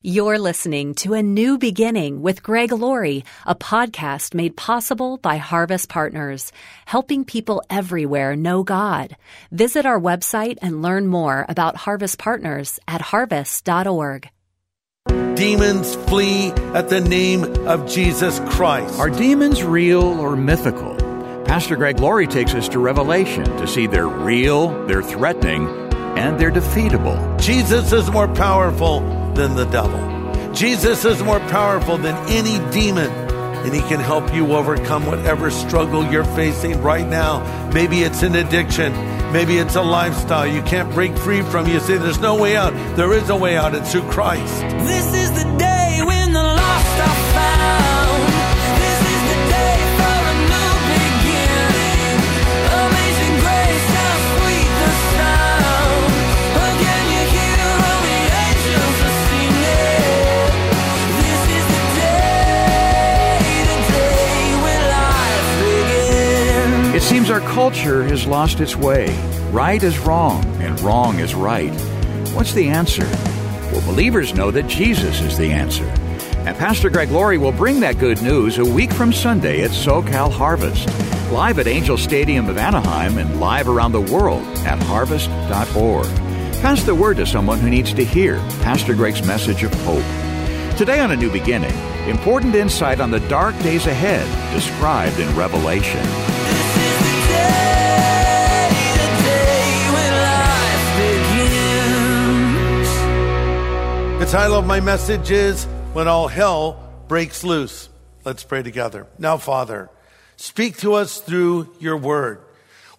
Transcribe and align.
You're 0.00 0.38
listening 0.38 0.94
to 1.02 1.14
A 1.14 1.24
New 1.24 1.58
Beginning 1.58 2.22
with 2.22 2.40
Greg 2.40 2.70
Laurie, 2.70 3.24
a 3.44 3.56
podcast 3.56 4.32
made 4.32 4.56
possible 4.56 5.16
by 5.16 5.38
Harvest 5.38 5.88
Partners, 5.88 6.52
helping 6.86 7.24
people 7.24 7.64
everywhere 7.68 8.36
know 8.36 8.62
God. 8.62 9.16
Visit 9.50 9.86
our 9.86 10.00
website 10.00 10.58
and 10.62 10.82
learn 10.82 11.08
more 11.08 11.44
about 11.48 11.74
Harvest 11.74 12.16
Partners 12.16 12.78
at 12.86 13.00
harvest.org. 13.00 14.30
Demons 15.34 15.96
flee 15.96 16.52
at 16.74 16.88
the 16.88 17.00
name 17.00 17.42
of 17.66 17.90
Jesus 17.90 18.38
Christ. 18.50 19.00
Are 19.00 19.10
demons 19.10 19.64
real 19.64 20.04
or 20.04 20.36
mythical? 20.36 20.94
Pastor 21.44 21.74
Greg 21.74 21.98
Laurie 21.98 22.28
takes 22.28 22.54
us 22.54 22.68
to 22.68 22.78
Revelation 22.78 23.46
to 23.56 23.66
see 23.66 23.88
they're 23.88 24.06
real, 24.06 24.86
they're 24.86 25.02
threatening, 25.02 25.66
and 26.16 26.38
they're 26.38 26.52
defeatable. 26.52 27.40
Jesus 27.40 27.92
is 27.92 28.08
more 28.12 28.28
powerful 28.28 29.17
than 29.38 29.54
the 29.54 29.66
devil. 29.66 30.52
Jesus 30.52 31.04
is 31.04 31.22
more 31.22 31.38
powerful 31.38 31.96
than 31.96 32.16
any 32.28 32.58
demon, 32.72 33.08
and 33.08 33.72
he 33.72 33.80
can 33.82 34.00
help 34.00 34.34
you 34.34 34.52
overcome 34.52 35.06
whatever 35.06 35.48
struggle 35.52 36.04
you're 36.04 36.24
facing 36.24 36.82
right 36.82 37.06
now. 37.06 37.70
Maybe 37.72 38.02
it's 38.02 38.24
an 38.24 38.34
addiction. 38.34 38.92
Maybe 39.32 39.58
it's 39.58 39.76
a 39.76 39.82
lifestyle 39.82 40.44
you 40.44 40.62
can't 40.62 40.92
break 40.92 41.16
free 41.16 41.42
from. 41.42 41.68
You 41.68 41.78
say, 41.78 41.98
There's 41.98 42.18
no 42.18 42.34
way 42.34 42.56
out. 42.56 42.72
There 42.96 43.12
is 43.12 43.30
a 43.30 43.36
way 43.36 43.56
out. 43.56 43.76
It's 43.76 43.92
through 43.92 44.10
Christ. 44.10 44.60
This 44.60 45.14
is 45.14 45.44
the 45.44 45.57
culture 67.58 68.04
has 68.04 68.24
lost 68.24 68.60
its 68.60 68.76
way. 68.76 69.08
Right 69.50 69.82
is 69.82 69.98
wrong, 69.98 70.44
and 70.62 70.78
wrong 70.80 71.18
is 71.18 71.34
right. 71.34 71.74
What's 72.32 72.52
the 72.54 72.68
answer? 72.68 73.02
Well, 73.72 73.84
believers 73.84 74.32
know 74.32 74.52
that 74.52 74.68
Jesus 74.68 75.20
is 75.20 75.36
the 75.36 75.50
answer. 75.50 75.84
And 76.46 76.56
Pastor 76.56 76.88
Greg 76.88 77.10
Laurie 77.10 77.36
will 77.36 77.50
bring 77.50 77.80
that 77.80 77.98
good 77.98 78.22
news 78.22 78.58
a 78.58 78.64
week 78.64 78.92
from 78.92 79.12
Sunday 79.12 79.62
at 79.62 79.72
SoCal 79.72 80.30
Harvest, 80.30 80.86
live 81.32 81.58
at 81.58 81.66
Angel 81.66 81.98
Stadium 81.98 82.48
of 82.48 82.58
Anaheim 82.58 83.18
and 83.18 83.40
live 83.40 83.68
around 83.68 83.90
the 83.90 84.02
world 84.02 84.44
at 84.58 84.80
harvest.org. 84.84 86.06
Pass 86.62 86.84
the 86.84 86.94
word 86.94 87.16
to 87.16 87.26
someone 87.26 87.58
who 87.58 87.70
needs 87.70 87.92
to 87.92 88.04
hear 88.04 88.36
Pastor 88.62 88.94
Greg's 88.94 89.26
message 89.26 89.64
of 89.64 89.74
hope. 89.82 90.76
Today 90.78 91.00
on 91.00 91.10
A 91.10 91.16
New 91.16 91.32
Beginning, 91.32 91.76
important 92.08 92.54
insight 92.54 93.00
on 93.00 93.10
the 93.10 93.26
dark 93.28 93.58
days 93.64 93.88
ahead 93.88 94.54
described 94.54 95.18
in 95.18 95.34
Revelation. 95.34 96.27
Title 104.28 104.58
of 104.58 104.66
my 104.66 104.78
message 104.78 105.30
is 105.30 105.64
When 105.94 106.06
All 106.06 106.28
Hell 106.28 106.78
Breaks 107.08 107.44
Loose. 107.44 107.88
Let's 108.26 108.44
pray 108.44 108.62
together. 108.62 109.06
Now, 109.18 109.38
Father, 109.38 109.88
speak 110.36 110.76
to 110.78 110.92
us 110.92 111.18
through 111.18 111.74
your 111.80 111.96
word. 111.96 112.42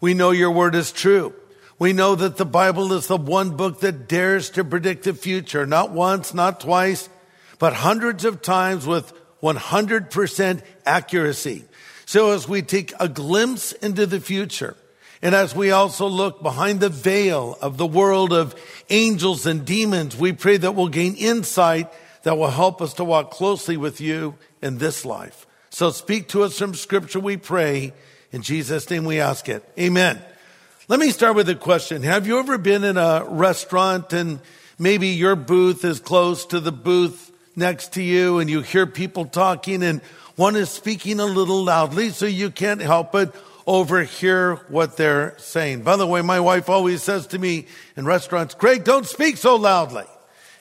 We 0.01 0.15
know 0.15 0.31
your 0.31 0.49
word 0.49 0.73
is 0.73 0.91
true. 0.91 1.35
We 1.77 1.93
know 1.93 2.15
that 2.15 2.37
the 2.37 2.47
Bible 2.47 2.93
is 2.93 3.05
the 3.05 3.15
one 3.15 3.55
book 3.55 3.81
that 3.81 4.07
dares 4.07 4.49
to 4.51 4.63
predict 4.63 5.03
the 5.03 5.13
future, 5.13 5.67
not 5.67 5.91
once, 5.91 6.33
not 6.33 6.61
twice, 6.61 7.09
but 7.59 7.73
hundreds 7.73 8.25
of 8.25 8.41
times 8.41 8.87
with 8.87 9.13
100% 9.43 10.63
accuracy. 10.83 11.63
So 12.07 12.31
as 12.31 12.49
we 12.49 12.63
take 12.63 12.91
a 12.99 13.07
glimpse 13.07 13.71
into 13.71 14.07
the 14.07 14.19
future, 14.19 14.75
and 15.21 15.35
as 15.35 15.53
we 15.53 15.71
also 15.71 16.07
look 16.07 16.41
behind 16.41 16.79
the 16.79 16.89
veil 16.89 17.57
of 17.61 17.77
the 17.77 17.85
world 17.85 18.31
of 18.31 18.55
angels 18.89 19.45
and 19.45 19.65
demons, 19.65 20.15
we 20.15 20.31
pray 20.31 20.57
that 20.57 20.75
we'll 20.75 20.87
gain 20.87 21.15
insight 21.15 21.91
that 22.23 22.37
will 22.37 22.49
help 22.49 22.81
us 22.81 22.93
to 22.95 23.03
walk 23.03 23.31
closely 23.31 23.75
with 23.75 23.99
you 23.99 24.35
in 24.61 24.77
this 24.77 25.03
life. 25.03 25.45
So 25.69 25.91
speak 25.91 26.29
to 26.29 26.43
us 26.43 26.57
from 26.57 26.73
scripture, 26.73 27.19
we 27.19 27.37
pray. 27.37 27.93
In 28.31 28.41
Jesus' 28.41 28.89
name 28.89 29.05
we 29.05 29.19
ask 29.19 29.49
it. 29.49 29.63
Amen. 29.77 30.21
Let 30.87 30.99
me 30.99 31.11
start 31.11 31.35
with 31.35 31.49
a 31.49 31.55
question. 31.55 32.01
Have 32.03 32.25
you 32.25 32.39
ever 32.39 32.57
been 32.57 32.83
in 32.83 32.97
a 32.97 33.25
restaurant 33.27 34.13
and 34.13 34.39
maybe 34.77 35.09
your 35.09 35.35
booth 35.35 35.83
is 35.83 35.99
close 35.99 36.45
to 36.47 36.59
the 36.59 36.71
booth 36.71 37.31
next 37.55 37.93
to 37.93 38.01
you 38.01 38.39
and 38.39 38.49
you 38.49 38.61
hear 38.61 38.87
people 38.87 39.25
talking 39.25 39.83
and 39.83 40.01
one 40.35 40.55
is 40.55 40.69
speaking 40.69 41.19
a 41.19 41.25
little 41.25 41.63
loudly 41.63 42.09
so 42.09 42.25
you 42.25 42.49
can't 42.49 42.81
help 42.81 43.11
but 43.11 43.35
overhear 43.69 44.55
what 44.69 44.97
they're 44.97 45.35
saying. 45.37 45.83
By 45.83 45.95
the 45.95 46.07
way, 46.07 46.23
my 46.23 46.39
wife 46.39 46.69
always 46.69 47.03
says 47.03 47.27
to 47.27 47.37
me 47.37 47.67
in 47.95 48.03
restaurants, 48.03 48.55
Greg, 48.55 48.83
don't 48.83 49.05
speak 49.05 49.37
so 49.37 49.57
loudly. 49.57 50.05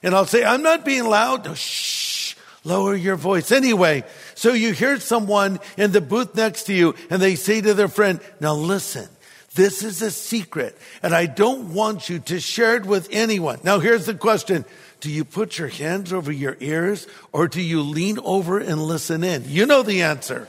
And 0.02 0.14
I'll 0.14 0.26
say, 0.26 0.44
I'm 0.44 0.62
not 0.62 0.84
being 0.84 1.06
loud. 1.06 1.56
Shh, 1.56 2.34
lower 2.64 2.94
your 2.94 3.16
voice. 3.16 3.50
Anyway, 3.50 4.04
so 4.34 4.52
you 4.52 4.72
hear 4.74 5.00
someone 5.00 5.58
in 5.78 5.90
the 5.90 6.02
booth 6.02 6.34
next 6.34 6.64
to 6.64 6.74
you 6.74 6.94
and 7.08 7.22
they 7.22 7.34
say 7.34 7.62
to 7.62 7.72
their 7.72 7.88
friend, 7.88 8.20
now 8.40 8.52
listen, 8.52 9.08
this 9.54 9.82
is 9.82 10.02
a 10.02 10.10
secret 10.10 10.76
and 11.02 11.14
I 11.14 11.24
don't 11.24 11.72
want 11.72 12.10
you 12.10 12.18
to 12.18 12.38
share 12.38 12.76
it 12.76 12.84
with 12.84 13.08
anyone. 13.10 13.58
Now 13.64 13.78
here's 13.78 14.04
the 14.04 14.14
question. 14.14 14.66
Do 15.00 15.10
you 15.10 15.24
put 15.24 15.58
your 15.58 15.68
hands 15.68 16.12
over 16.12 16.30
your 16.30 16.58
ears 16.60 17.06
or 17.32 17.48
do 17.48 17.62
you 17.62 17.80
lean 17.80 18.18
over 18.18 18.58
and 18.58 18.82
listen 18.82 19.24
in? 19.24 19.44
You 19.46 19.64
know 19.64 19.82
the 19.82 20.02
answer. 20.02 20.46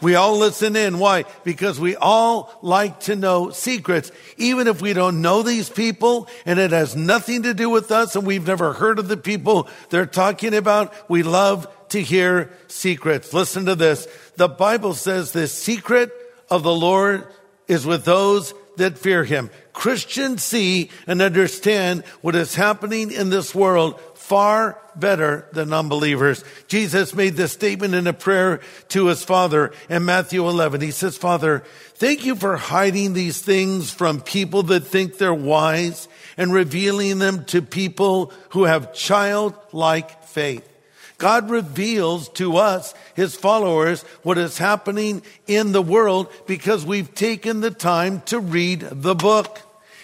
We 0.00 0.14
all 0.14 0.38
listen 0.38 0.76
in. 0.76 0.98
Why? 0.98 1.24
Because 1.44 1.80
we 1.80 1.96
all 1.96 2.56
like 2.62 3.00
to 3.00 3.16
know 3.16 3.50
secrets, 3.50 4.12
even 4.36 4.68
if 4.68 4.80
we 4.80 4.92
don't 4.92 5.22
know 5.22 5.42
these 5.42 5.68
people 5.68 6.28
and 6.46 6.58
it 6.58 6.70
has 6.70 6.94
nothing 6.94 7.42
to 7.42 7.54
do 7.54 7.68
with 7.68 7.90
us 7.90 8.14
and 8.14 8.26
we've 8.26 8.46
never 8.46 8.72
heard 8.72 8.98
of 8.98 9.08
the 9.08 9.16
people 9.16 9.68
they're 9.90 10.06
talking 10.06 10.54
about. 10.54 10.94
We 11.10 11.22
love 11.22 11.66
to 11.90 12.00
hear 12.00 12.52
secrets. 12.68 13.32
Listen 13.32 13.66
to 13.66 13.74
this. 13.74 14.06
The 14.36 14.48
Bible 14.48 14.94
says 14.94 15.32
the 15.32 15.48
secret 15.48 16.12
of 16.50 16.62
the 16.62 16.74
Lord 16.74 17.26
is 17.66 17.86
with 17.86 18.04
those 18.04 18.54
that 18.76 18.98
fear 18.98 19.24
him. 19.24 19.50
Christians 19.72 20.42
see 20.42 20.90
and 21.06 21.20
understand 21.20 22.04
what 22.20 22.34
is 22.34 22.54
happening 22.54 23.10
in 23.10 23.30
this 23.30 23.54
world 23.54 24.00
far 24.28 24.78
better 24.94 25.46
than 25.52 25.72
unbelievers. 25.72 26.44
Jesus 26.66 27.14
made 27.14 27.34
this 27.34 27.52
statement 27.52 27.94
in 27.94 28.06
a 28.06 28.12
prayer 28.12 28.60
to 28.88 29.06
his 29.06 29.24
father 29.24 29.72
in 29.88 30.04
Matthew 30.04 30.46
11. 30.46 30.82
He 30.82 30.90
says, 30.90 31.16
Father, 31.16 31.60
thank 31.94 32.26
you 32.26 32.36
for 32.36 32.58
hiding 32.58 33.14
these 33.14 33.40
things 33.40 33.90
from 33.90 34.20
people 34.20 34.64
that 34.64 34.80
think 34.84 35.16
they're 35.16 35.32
wise 35.32 36.08
and 36.36 36.52
revealing 36.52 37.20
them 37.20 37.46
to 37.46 37.62
people 37.62 38.30
who 38.50 38.64
have 38.64 38.92
childlike 38.92 40.22
faith. 40.24 40.68
God 41.16 41.48
reveals 41.48 42.28
to 42.30 42.58
us, 42.58 42.94
his 43.14 43.34
followers, 43.34 44.02
what 44.22 44.36
is 44.36 44.58
happening 44.58 45.22
in 45.46 45.72
the 45.72 45.80
world 45.80 46.30
because 46.46 46.84
we've 46.84 47.14
taken 47.14 47.62
the 47.62 47.70
time 47.70 48.20
to 48.26 48.38
read 48.38 48.80
the 48.80 49.14
book 49.14 49.58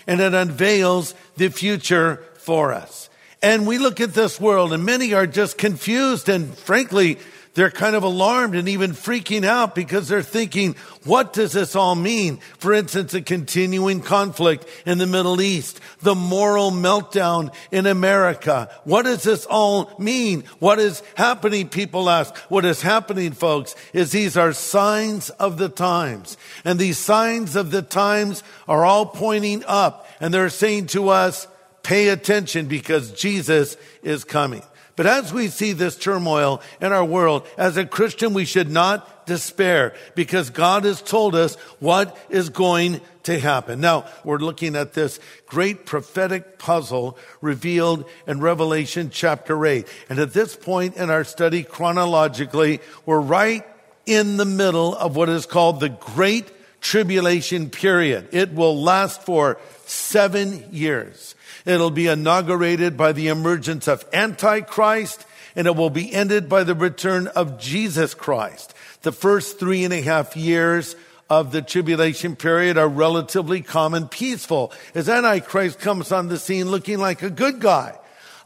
and 0.07 0.23
it 0.23 0.33
unveils 0.33 1.15
the 1.37 1.51
future 1.51 2.25
for 2.39 2.73
us. 2.73 3.11
And 3.45 3.67
we 3.67 3.77
look 3.77 4.01
at 4.01 4.15
this 4.15 4.41
world 4.41 4.73
and 4.73 4.87
many 4.87 5.13
are 5.13 5.27
just 5.27 5.59
confused 5.59 6.31
and 6.31 6.57
frankly, 6.57 7.19
they're 7.53 7.71
kind 7.71 7.95
of 7.95 8.03
alarmed 8.03 8.55
and 8.55 8.71
even 8.71 8.93
freaking 8.93 9.45
out 9.45 9.75
because 9.75 10.09
they're 10.09 10.23
thinking, 10.23 10.77
what 11.05 11.35
does 11.35 11.53
this 11.53 11.77
all 11.77 11.95
mean? 11.95 12.39
For 12.57 12.73
instance, 12.73 13.13
a 13.13 13.21
continuing 13.21 14.01
conflict 14.01 14.67
in 14.87 14.97
the 14.97 15.07
Middle 15.07 15.43
East, 15.43 15.79
the 16.01 16.15
moral 16.15 16.71
meltdown 16.71 17.55
in 17.71 17.85
America. 17.85 18.71
What 18.85 19.03
does 19.03 19.23
this 19.23 19.45
all 19.45 19.95
mean? 19.99 20.45
What 20.59 20.79
is 20.79 21.03
happening? 21.15 21.69
People 21.69 22.09
ask. 22.09 22.35
What 22.51 22.65
is 22.65 22.81
happening, 22.81 23.33
folks, 23.33 23.75
is 23.93 24.11
these 24.11 24.39
are 24.39 24.55
signs 24.55 25.29
of 25.29 25.59
the 25.59 25.69
times. 25.69 26.39
And 26.65 26.79
these 26.79 26.97
signs 26.97 27.57
of 27.57 27.71
the 27.71 27.83
times 27.83 28.43
are 28.67 28.87
all 28.87 29.05
pointing 29.05 29.65
up 29.67 30.09
and 30.19 30.33
they're 30.33 30.49
saying 30.49 30.87
to 30.89 31.11
us, 31.11 31.47
pay 31.85 32.09
attention 32.09 32.67
because 32.67 33.13
Jesus 33.13 33.77
is 34.03 34.25
coming. 34.25 34.63
But 34.97 35.07
as 35.07 35.33
we 35.33 35.49
see 35.49 35.73
this 35.73 35.97
turmoil 35.97 36.61
in 36.81 36.93
our 36.93 37.05
world, 37.05 37.47
as 37.59 37.77
a 37.77 37.85
Christian, 37.85 38.33
we 38.33 38.45
should 38.45 38.71
not 38.71 39.27
despair 39.27 39.95
because 40.15 40.51
God 40.51 40.85
has 40.85 41.03
told 41.03 41.35
us 41.35 41.57
what 41.81 42.17
is 42.31 42.49
going 42.49 43.01
to 43.25 43.39
happen. 43.39 43.81
Now, 43.81 44.07
we're 44.23 44.39
looking 44.39 44.77
at 44.77 44.93
this 44.93 45.19
great 45.47 45.85
prophetic 45.85 46.59
puzzle 46.59 47.19
revealed 47.41 48.09
in 48.27 48.41
Revelation 48.41 49.11
chapter 49.11 49.67
8. 49.67 49.89
And 50.09 50.19
at 50.21 50.33
this 50.33 50.55
point 50.55 50.97
in 50.97 51.11
our 51.11 51.25
study, 51.25 51.65
chronologically, 51.65 52.81
we're 53.05 53.21
right 53.21 53.67
in 54.07 54.37
the 54.37 54.45
middle 54.45 54.95
of 54.95 55.17
what 55.17 55.29
is 55.29 55.47
called 55.47 55.81
the 55.81 55.89
Great 55.89 56.53
tribulation 56.81 57.71
period. 57.71 58.29
It 58.31 58.53
will 58.53 58.81
last 58.81 59.23
for 59.23 59.59
seven 59.87 60.69
years. 60.71 61.35
It'll 61.65 61.91
be 61.91 62.09
inaugurated 62.09 62.97
by 62.97 63.13
the 63.13 63.29
emergence 63.29 63.89
of 63.89 64.05
Antichrist 64.13 65.25
and 65.57 65.67
it 65.67 65.77
will 65.77 65.91
be 65.91 66.13
ended 66.13 66.49
by 66.49 66.65
the 66.65 66.75
return 66.75 67.29
of 67.29 67.59
Jesus 67.59 68.15
Christ. 68.15 68.75
The 69.03 69.13
first 69.13 69.59
three 69.59 69.85
and 69.85 69.93
a 69.93 70.01
half 70.01 70.37
years 70.37 70.97
of 71.31 71.53
the 71.53 71.63
tribulation 71.63 72.37
period 72.37 72.77
are 72.77 72.89
relatively 72.89 73.63
calm 73.63 73.95
and 73.95 74.11
peaceful 74.11 74.73
as 74.95 75.09
Antichrist 75.09 75.79
comes 75.79 76.13
on 76.13 76.29
the 76.29 76.39
scene 76.39 76.71
looking 76.71 76.99
like 76.99 77.23
a 77.23 77.31
good 77.31 77.61
guy, 77.61 77.97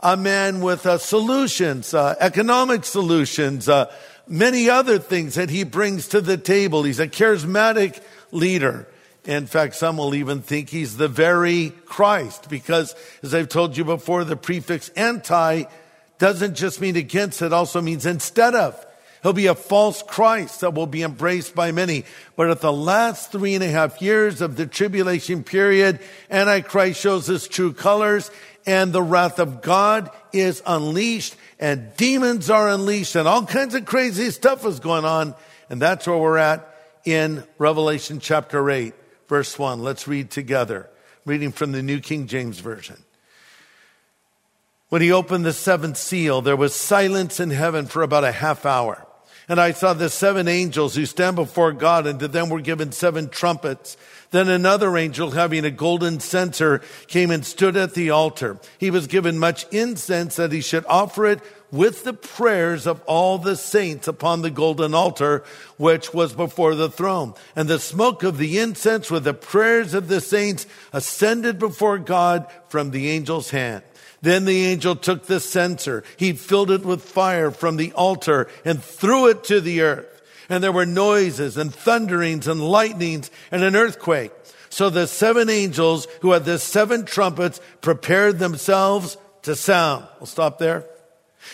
a 0.00 0.16
man 0.16 0.60
with 0.60 0.86
uh, 0.86 0.98
solutions, 0.98 1.92
uh, 1.94 2.14
economic 2.20 2.84
solutions, 2.84 3.68
uh, 3.68 3.92
many 4.28 4.70
other 4.70 4.98
things 4.98 5.34
that 5.34 5.50
he 5.50 5.64
brings 5.64 6.08
to 6.08 6.20
the 6.20 6.36
table. 6.36 6.82
He's 6.82 7.00
a 7.00 7.08
charismatic 7.08 8.00
leader. 8.30 8.86
In 9.28 9.46
fact, 9.46 9.74
some 9.74 9.98
will 9.98 10.14
even 10.14 10.40
think 10.40 10.70
he's 10.70 10.96
the 10.96 11.06
very 11.06 11.74
Christ 11.84 12.48
because, 12.48 12.94
as 13.22 13.34
I've 13.34 13.50
told 13.50 13.76
you 13.76 13.84
before, 13.84 14.24
the 14.24 14.36
prefix 14.36 14.88
anti 14.90 15.64
doesn't 16.18 16.54
just 16.54 16.80
mean 16.80 16.96
against, 16.96 17.42
it 17.42 17.52
also 17.52 17.82
means 17.82 18.06
instead 18.06 18.54
of. 18.54 18.86
He'll 19.22 19.34
be 19.34 19.48
a 19.48 19.54
false 19.54 20.02
Christ 20.02 20.62
that 20.62 20.72
will 20.72 20.86
be 20.86 21.02
embraced 21.02 21.54
by 21.54 21.72
many. 21.72 22.04
But 22.36 22.48
at 22.50 22.62
the 22.62 22.72
last 22.72 23.30
three 23.30 23.54
and 23.54 23.62
a 23.62 23.68
half 23.68 24.00
years 24.00 24.40
of 24.40 24.56
the 24.56 24.64
tribulation 24.64 25.44
period, 25.44 26.00
Antichrist 26.30 26.98
shows 26.98 27.26
his 27.26 27.48
true 27.48 27.74
colors 27.74 28.30
and 28.64 28.94
the 28.94 29.02
wrath 29.02 29.38
of 29.38 29.60
God 29.60 30.10
is 30.32 30.62
unleashed 30.64 31.36
and 31.58 31.94
demons 31.98 32.48
are 32.48 32.70
unleashed 32.70 33.14
and 33.14 33.28
all 33.28 33.44
kinds 33.44 33.74
of 33.74 33.84
crazy 33.84 34.30
stuff 34.30 34.64
is 34.64 34.80
going 34.80 35.04
on. 35.04 35.34
And 35.68 35.82
that's 35.82 36.06
where 36.06 36.16
we're 36.16 36.38
at 36.38 36.66
in 37.04 37.44
Revelation 37.58 38.20
chapter 38.20 38.70
8, 38.70 38.94
verse 39.28 39.58
1. 39.58 39.82
Let's 39.82 40.08
read 40.08 40.30
together. 40.30 40.90
Reading 41.24 41.52
from 41.52 41.72
the 41.72 41.82
New 41.82 42.00
King 42.00 42.26
James 42.26 42.60
Version. 42.60 42.96
When 44.88 45.02
he 45.02 45.12
opened 45.12 45.44
the 45.44 45.52
seventh 45.52 45.98
seal, 45.98 46.40
there 46.40 46.56
was 46.56 46.74
silence 46.74 47.40
in 47.40 47.50
heaven 47.50 47.86
for 47.86 48.02
about 48.02 48.24
a 48.24 48.32
half 48.32 48.64
hour. 48.64 49.06
And 49.48 49.58
I 49.58 49.72
saw 49.72 49.94
the 49.94 50.10
seven 50.10 50.46
angels 50.46 50.94
who 50.94 51.06
stand 51.06 51.36
before 51.36 51.72
God, 51.72 52.06
and 52.06 52.20
to 52.20 52.28
them 52.28 52.50
were 52.50 52.60
given 52.60 52.92
seven 52.92 53.30
trumpets. 53.30 53.96
Then 54.30 54.48
another 54.48 54.94
angel 54.98 55.30
having 55.30 55.64
a 55.64 55.70
golden 55.70 56.20
censer 56.20 56.82
came 57.06 57.30
and 57.30 57.46
stood 57.46 57.74
at 57.76 57.94
the 57.94 58.10
altar. 58.10 58.58
He 58.76 58.90
was 58.90 59.06
given 59.06 59.38
much 59.38 59.64
incense 59.72 60.36
that 60.36 60.52
he 60.52 60.60
should 60.60 60.84
offer 60.86 61.24
it 61.24 61.40
with 61.70 62.04
the 62.04 62.12
prayers 62.12 62.86
of 62.86 63.02
all 63.06 63.38
the 63.38 63.56
saints 63.56 64.06
upon 64.06 64.42
the 64.42 64.50
golden 64.50 64.94
altar, 64.94 65.44
which 65.76 66.12
was 66.12 66.34
before 66.34 66.74
the 66.74 66.90
throne. 66.90 67.34
And 67.56 67.68
the 67.68 67.78
smoke 67.78 68.22
of 68.22 68.36
the 68.36 68.58
incense 68.58 69.10
with 69.10 69.24
the 69.24 69.34
prayers 69.34 69.94
of 69.94 70.08
the 70.08 70.20
saints 70.20 70.66
ascended 70.92 71.58
before 71.58 71.98
God 71.98 72.46
from 72.68 72.90
the 72.90 73.10
angel's 73.10 73.50
hand. 73.50 73.82
Then 74.20 74.44
the 74.44 74.66
angel 74.66 74.96
took 74.96 75.26
the 75.26 75.40
censer. 75.40 76.02
He 76.16 76.32
filled 76.32 76.70
it 76.70 76.84
with 76.84 77.02
fire 77.02 77.50
from 77.50 77.76
the 77.76 77.92
altar 77.92 78.48
and 78.64 78.82
threw 78.82 79.28
it 79.28 79.44
to 79.44 79.60
the 79.60 79.82
earth. 79.82 80.22
And 80.48 80.64
there 80.64 80.72
were 80.72 80.86
noises 80.86 81.56
and 81.56 81.74
thunderings 81.74 82.48
and 82.48 82.60
lightnings 82.60 83.30
and 83.50 83.62
an 83.62 83.76
earthquake. 83.76 84.32
So 84.70 84.90
the 84.90 85.06
seven 85.06 85.48
angels 85.48 86.06
who 86.20 86.32
had 86.32 86.44
the 86.44 86.58
seven 86.58 87.04
trumpets 87.04 87.60
prepared 87.80 88.38
themselves 88.38 89.16
to 89.42 89.54
sound. 89.54 90.06
We'll 90.18 90.26
stop 90.26 90.58
there. 90.58 90.84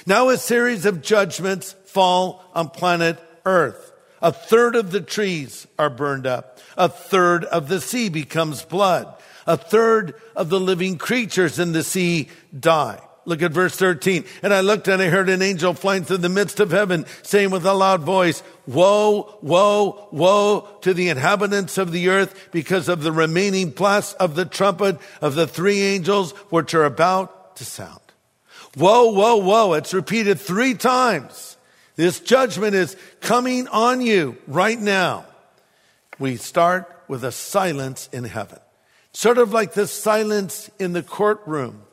Now 0.06 0.30
a 0.30 0.36
series 0.36 0.86
of 0.86 1.02
judgments 1.02 1.74
fall 1.86 2.44
on 2.54 2.70
planet 2.70 3.18
earth. 3.44 3.92
A 4.22 4.32
third 4.32 4.74
of 4.74 4.90
the 4.90 5.02
trees 5.02 5.66
are 5.78 5.90
burned 5.90 6.26
up. 6.26 6.58
A 6.78 6.88
third 6.88 7.44
of 7.44 7.68
the 7.68 7.80
sea 7.80 8.08
becomes 8.08 8.62
blood 8.62 9.14
a 9.46 9.56
third 9.56 10.14
of 10.34 10.48
the 10.48 10.60
living 10.60 10.98
creatures 10.98 11.58
in 11.58 11.72
the 11.72 11.82
sea 11.82 12.28
die. 12.58 13.00
Look 13.26 13.42
at 13.42 13.52
verse 13.52 13.74
13. 13.76 14.24
And 14.42 14.52
I 14.52 14.60
looked 14.60 14.88
and 14.88 15.00
I 15.00 15.08
heard 15.08 15.28
an 15.28 15.42
angel 15.42 15.74
flying 15.74 16.04
through 16.04 16.18
the 16.18 16.28
midst 16.28 16.60
of 16.60 16.70
heaven 16.70 17.06
saying 17.22 17.50
with 17.50 17.64
a 17.64 17.72
loud 17.72 18.02
voice, 18.02 18.42
woe, 18.66 19.38
woe, 19.40 20.08
woe 20.10 20.68
to 20.82 20.92
the 20.92 21.08
inhabitants 21.08 21.78
of 21.78 21.92
the 21.92 22.10
earth 22.10 22.48
because 22.52 22.88
of 22.88 23.02
the 23.02 23.12
remaining 23.12 23.70
blast 23.70 24.16
of 24.18 24.34
the 24.34 24.44
trumpet 24.44 24.98
of 25.20 25.34
the 25.34 25.46
three 25.46 25.80
angels 25.80 26.32
which 26.50 26.74
are 26.74 26.84
about 26.84 27.56
to 27.56 27.64
sound. 27.64 28.00
Woe, 28.76 29.12
woe, 29.12 29.36
woe. 29.36 29.72
It's 29.74 29.94
repeated 29.94 30.38
three 30.38 30.74
times. 30.74 31.56
This 31.96 32.20
judgment 32.20 32.74
is 32.74 32.96
coming 33.20 33.68
on 33.68 34.00
you 34.00 34.36
right 34.46 34.78
now. 34.78 35.26
We 36.18 36.36
start 36.36 36.90
with 37.08 37.24
a 37.24 37.32
silence 37.32 38.08
in 38.12 38.24
heaven. 38.24 38.58
Sort 39.14 39.38
of 39.38 39.52
like 39.52 39.74
the 39.74 39.86
silence 39.86 40.68
in 40.80 40.92
the 40.92 41.02
courtroom 41.02 41.84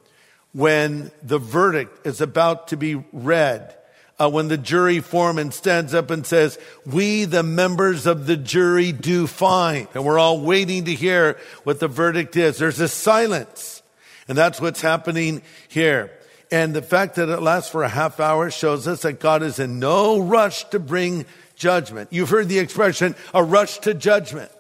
when 0.53 1.12
the 1.21 1.38
verdict 1.38 2.06
is 2.06 2.19
about 2.19 2.69
to 2.69 2.77
be 2.77 2.95
read. 3.13 3.75
Uh, 4.19 4.29
when 4.29 4.50
the 4.50 4.57
jury 4.57 5.00
foreman 5.00 5.51
stands 5.51 5.94
up 5.94 6.12
and 6.12 6.25
says, 6.25 6.59
we, 6.85 7.25
the 7.25 7.44
members 7.44 8.06
of 8.06 8.27
the 8.27 8.38
jury, 8.38 8.91
do 8.91 9.27
find. 9.27 9.88
And 9.94 10.03
we're 10.03 10.19
all 10.19 10.41
waiting 10.41 10.85
to 10.85 10.94
hear 10.94 11.38
what 11.63 11.79
the 11.79 11.88
verdict 11.88 12.35
is. 12.35 12.57
There's 12.57 12.79
a 12.79 12.88
silence. 12.88 13.81
And 14.27 14.38
that's 14.38 14.59
what's 14.59 14.81
happening 14.81 15.41
here. 15.68 16.12
And 16.51 16.73
the 16.73 16.81
fact 16.81 17.15
that 17.15 17.29
it 17.29 17.41
lasts 17.41 17.71
for 17.71 17.83
a 17.83 17.89
half 17.89 18.19
hour 18.19 18.51
shows 18.51 18.88
us 18.88 19.03
that 19.03 19.19
God 19.19 19.41
is 19.41 19.57
in 19.57 19.79
no 19.79 20.19
rush 20.19 20.65
to 20.65 20.79
bring 20.79 21.25
judgment. 21.56 22.09
You've 22.12 22.29
heard 22.29 22.50
the 22.50 22.59
expression, 22.59 23.15
a 23.33 23.44
rush 23.44 23.77
to 23.79 23.94
judgment. 23.94 24.51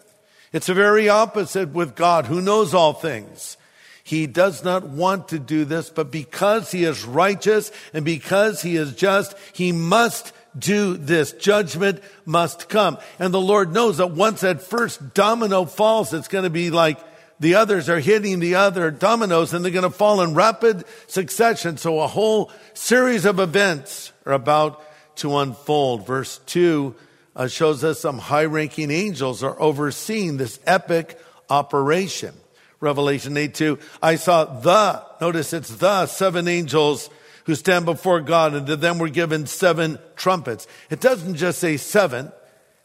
It's 0.53 0.67
the 0.67 0.73
very 0.73 1.07
opposite 1.07 1.69
with 1.69 1.95
God 1.95 2.25
who 2.25 2.41
knows 2.41 2.73
all 2.73 2.93
things. 2.93 3.57
He 4.03 4.27
does 4.27 4.63
not 4.63 4.83
want 4.83 5.29
to 5.29 5.39
do 5.39 5.63
this, 5.63 5.89
but 5.89 6.11
because 6.11 6.71
he 6.71 6.83
is 6.83 7.05
righteous 7.05 7.71
and 7.93 8.03
because 8.03 8.61
he 8.61 8.75
is 8.75 8.95
just, 8.95 9.35
he 9.53 9.71
must 9.71 10.33
do 10.57 10.97
this. 10.97 11.31
Judgment 11.31 12.01
must 12.25 12.67
come. 12.67 12.97
And 13.19 13.33
the 13.33 13.39
Lord 13.39 13.71
knows 13.71 13.97
that 13.97 14.11
once 14.11 14.41
that 14.41 14.61
first 14.61 15.13
domino 15.13 15.65
falls, 15.65 16.13
it's 16.13 16.27
going 16.27 16.43
to 16.43 16.49
be 16.49 16.71
like 16.71 16.99
the 17.39 17.55
others 17.55 17.89
are 17.89 17.99
hitting 17.99 18.39
the 18.39 18.55
other 18.55 18.91
dominoes 18.91 19.53
and 19.53 19.63
they're 19.63 19.71
going 19.71 19.83
to 19.83 19.89
fall 19.89 20.21
in 20.21 20.33
rapid 20.33 20.83
succession. 21.07 21.77
So 21.77 22.01
a 22.01 22.07
whole 22.07 22.51
series 22.73 23.25
of 23.25 23.39
events 23.39 24.11
are 24.25 24.33
about 24.33 24.83
to 25.17 25.37
unfold. 25.37 26.05
Verse 26.05 26.39
two 26.45 26.95
uh, 27.35 27.47
shows 27.47 27.83
us 27.83 27.99
some 27.99 28.17
high 28.17 28.45
ranking 28.45 28.91
angels 28.91 29.43
are 29.43 29.59
overseeing 29.61 30.37
this 30.37 30.59
epic 30.65 31.19
operation. 31.49 32.33
Revelation 32.79 33.37
8 33.37 33.53
2. 33.53 33.79
I 34.01 34.15
saw 34.15 34.45
the, 34.45 35.03
notice 35.21 35.53
it's 35.53 35.75
the 35.75 36.07
seven 36.07 36.47
angels 36.47 37.09
who 37.45 37.55
stand 37.55 37.85
before 37.85 38.21
God, 38.21 38.53
and 38.53 38.67
to 38.67 38.75
them 38.75 38.97
were 38.99 39.09
given 39.09 39.45
seven 39.45 39.99
trumpets. 40.15 40.67
It 40.89 40.99
doesn't 40.99 41.35
just 41.35 41.59
say 41.59 41.77
seven, 41.77 42.31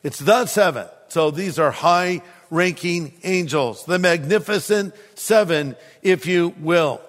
it's 0.02 0.18
the 0.18 0.47
seven. 0.47 0.87
So 1.09 1.30
these 1.30 1.59
are 1.59 1.71
high 1.71 2.23
ranking 2.50 3.14
angels, 3.23 3.85
the 3.85 3.99
magnificent 3.99 4.94
seven, 5.14 5.76
if 6.02 6.26
you 6.26 6.54
will. 6.61 7.00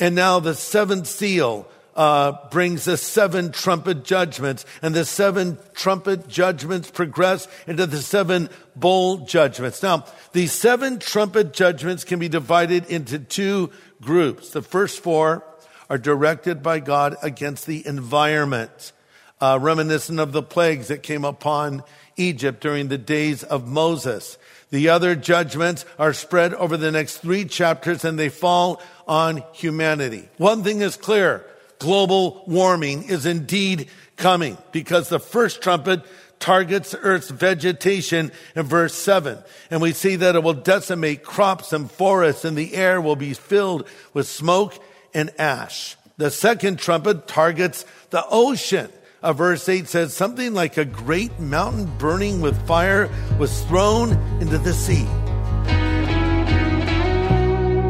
And 0.00 0.14
now 0.14 0.40
the 0.40 0.54
seventh 0.54 1.06
seal 1.06 1.68
uh, 1.94 2.32
brings 2.50 2.84
the 2.84 2.96
seven 2.96 3.52
trumpet 3.52 4.04
judgments, 4.04 4.64
and 4.80 4.94
the 4.94 5.04
seven 5.04 5.58
trumpet 5.74 6.28
judgments 6.28 6.90
progress 6.90 7.48
into 7.66 7.86
the 7.86 7.98
seven 7.98 8.48
bowl 8.74 9.18
judgments. 9.18 9.82
Now, 9.82 10.06
these 10.32 10.52
seven 10.52 10.98
trumpet 10.98 11.52
judgments 11.52 12.04
can 12.04 12.18
be 12.18 12.28
divided 12.28 12.86
into 12.86 13.18
two 13.18 13.70
groups. 14.00 14.50
The 14.50 14.62
first 14.62 15.02
four 15.02 15.44
are 15.90 15.98
directed 15.98 16.62
by 16.62 16.80
God 16.80 17.16
against 17.22 17.66
the 17.66 17.86
environment, 17.86 18.92
uh, 19.40 19.58
reminiscent 19.60 20.18
of 20.20 20.32
the 20.32 20.42
plagues 20.42 20.88
that 20.88 21.02
came 21.02 21.24
upon 21.24 21.82
Egypt 22.16 22.60
during 22.60 22.88
the 22.88 22.98
days 22.98 23.42
of 23.42 23.66
Moses. 23.66 24.38
The 24.70 24.88
other 24.88 25.14
judgments 25.14 25.84
are 25.98 26.14
spread 26.14 26.54
over 26.54 26.78
the 26.78 26.90
next 26.90 27.18
three 27.18 27.44
chapters 27.44 28.04
and 28.06 28.18
they 28.18 28.30
fall 28.30 28.80
on 29.06 29.44
humanity. 29.52 30.30
One 30.38 30.62
thing 30.64 30.80
is 30.80 30.96
clear 30.96 31.44
global 31.82 32.44
warming 32.46 33.02
is 33.08 33.26
indeed 33.26 33.88
coming 34.16 34.56
because 34.70 35.08
the 35.08 35.18
first 35.18 35.60
trumpet 35.60 36.02
targets 36.38 36.94
Earth's 37.00 37.28
vegetation 37.28 38.30
in 38.54 38.62
verse 38.62 38.94
7. 38.94 39.38
And 39.68 39.82
we 39.82 39.92
see 39.92 40.16
that 40.16 40.36
it 40.36 40.42
will 40.42 40.54
decimate 40.54 41.24
crops 41.24 41.72
and 41.72 41.90
forests 41.90 42.44
and 42.44 42.56
the 42.56 42.74
air 42.74 43.00
will 43.00 43.16
be 43.16 43.34
filled 43.34 43.88
with 44.14 44.28
smoke 44.28 44.78
and 45.12 45.32
ash. 45.40 45.96
The 46.18 46.30
second 46.30 46.78
trumpet 46.78 47.26
targets 47.26 47.84
the 48.10 48.24
ocean. 48.30 48.88
Uh, 49.22 49.32
verse 49.32 49.68
8 49.68 49.88
says 49.88 50.14
something 50.14 50.54
like 50.54 50.76
a 50.76 50.84
great 50.84 51.38
mountain 51.40 51.86
burning 51.98 52.40
with 52.40 52.64
fire 52.66 53.10
was 53.38 53.62
thrown 53.64 54.12
into 54.40 54.58
the 54.58 54.72
sea. 54.72 55.06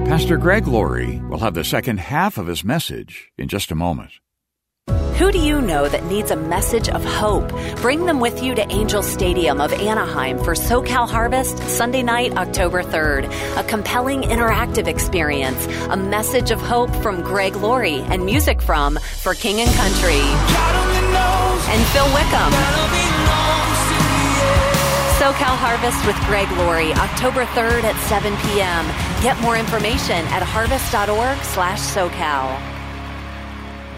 Pastor 0.06 0.36
Greg 0.36 0.66
Laurie 0.66 1.20
will 1.30 1.38
have 1.38 1.54
the 1.54 1.64
second 1.64 1.98
half 1.98 2.36
of 2.36 2.46
his 2.46 2.64
message 2.64 3.32
in 3.38 3.48
just 3.48 3.70
a 3.70 3.74
moment. 3.74 4.10
Who 5.16 5.30
do 5.30 5.38
you 5.38 5.62
know 5.62 5.88
that 5.88 6.04
needs 6.04 6.30
a 6.30 6.36
message 6.36 6.88
of 6.88 7.04
hope? 7.04 7.48
Bring 7.76 8.04
them 8.06 8.18
with 8.18 8.42
you 8.42 8.54
to 8.56 8.70
Angel 8.70 9.02
Stadium 9.02 9.60
of 9.60 9.72
Anaheim 9.72 10.38
for 10.38 10.54
SoCal 10.54 11.08
Harvest 11.08 11.58
Sunday 11.68 12.02
night, 12.02 12.36
October 12.36 12.82
3rd. 12.82 13.30
A 13.56 13.64
compelling 13.64 14.22
interactive 14.22 14.88
experience, 14.88 15.64
a 15.88 15.96
message 15.96 16.50
of 16.50 16.60
hope 16.60 16.94
from 16.96 17.22
Greg 17.22 17.54
Laurie, 17.56 18.00
and 18.00 18.26
music 18.26 18.60
from 18.60 18.98
For 19.22 19.34
King 19.34 19.60
and 19.60 19.70
Country. 19.76 20.20
And 21.70 21.86
Phil 21.86 22.06
Wickham. 22.12 23.21
SoCal 25.22 25.56
Harvest 25.56 26.04
with 26.04 26.16
Greg 26.26 26.50
Laurie, 26.58 26.92
October 26.94 27.44
3rd 27.44 27.84
at 27.84 27.94
7 28.08 28.36
p.m. 28.38 28.84
Get 29.22 29.40
more 29.40 29.56
information 29.56 30.26
at 30.34 30.42
harvest.org 30.42 31.38
slash 31.44 31.78
SoCal. 31.78 32.58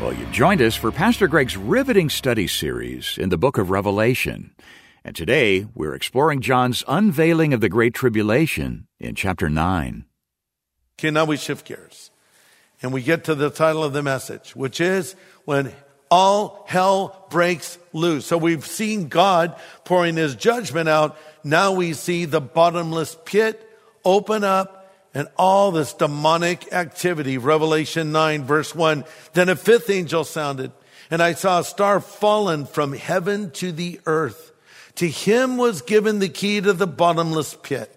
Well, 0.02 0.12
you've 0.12 0.30
joined 0.32 0.60
us 0.60 0.76
for 0.76 0.92
Pastor 0.92 1.26
Greg's 1.26 1.56
riveting 1.56 2.10
study 2.10 2.46
series 2.46 3.16
in 3.16 3.30
the 3.30 3.38
book 3.38 3.56
of 3.56 3.70
Revelation. 3.70 4.54
And 5.02 5.16
today 5.16 5.66
we're 5.74 5.94
exploring 5.94 6.42
John's 6.42 6.84
unveiling 6.86 7.54
of 7.54 7.62
the 7.62 7.70
Great 7.70 7.94
Tribulation 7.94 8.86
in 9.00 9.14
chapter 9.14 9.48
9. 9.48 10.04
Okay, 10.98 11.10
now 11.10 11.24
we 11.24 11.38
shift 11.38 11.66
gears 11.66 12.10
and 12.82 12.92
we 12.92 13.00
get 13.02 13.24
to 13.24 13.34
the 13.34 13.48
title 13.48 13.82
of 13.82 13.94
the 13.94 14.02
message, 14.02 14.54
which 14.54 14.78
is 14.78 15.16
When 15.46 15.72
All 16.14 16.64
Hell 16.68 17.26
Breaks 17.28 17.76
Loose. 17.92 18.26
So 18.26 18.38
we've 18.38 18.64
seen 18.64 19.08
God 19.08 19.56
pouring 19.82 20.14
his 20.14 20.36
judgment 20.36 20.88
out. 20.88 21.18
Now 21.42 21.72
we 21.72 21.92
see 21.92 22.24
the 22.24 22.40
bottomless 22.40 23.16
pit 23.24 23.68
open 24.04 24.44
up 24.44 24.94
and 25.12 25.26
all 25.36 25.72
this 25.72 25.92
demonic 25.92 26.72
activity. 26.72 27.36
Revelation 27.36 28.12
9 28.12 28.44
verse 28.44 28.76
1. 28.76 29.02
Then 29.32 29.48
a 29.48 29.56
fifth 29.56 29.90
angel 29.90 30.22
sounded 30.22 30.70
and 31.10 31.20
I 31.20 31.32
saw 31.32 31.58
a 31.58 31.64
star 31.64 31.98
fallen 31.98 32.66
from 32.66 32.92
heaven 32.92 33.50
to 33.54 33.72
the 33.72 34.00
earth. 34.06 34.52
To 34.94 35.08
him 35.08 35.56
was 35.56 35.82
given 35.82 36.20
the 36.20 36.28
key 36.28 36.60
to 36.60 36.72
the 36.72 36.86
bottomless 36.86 37.56
pit. 37.60 37.90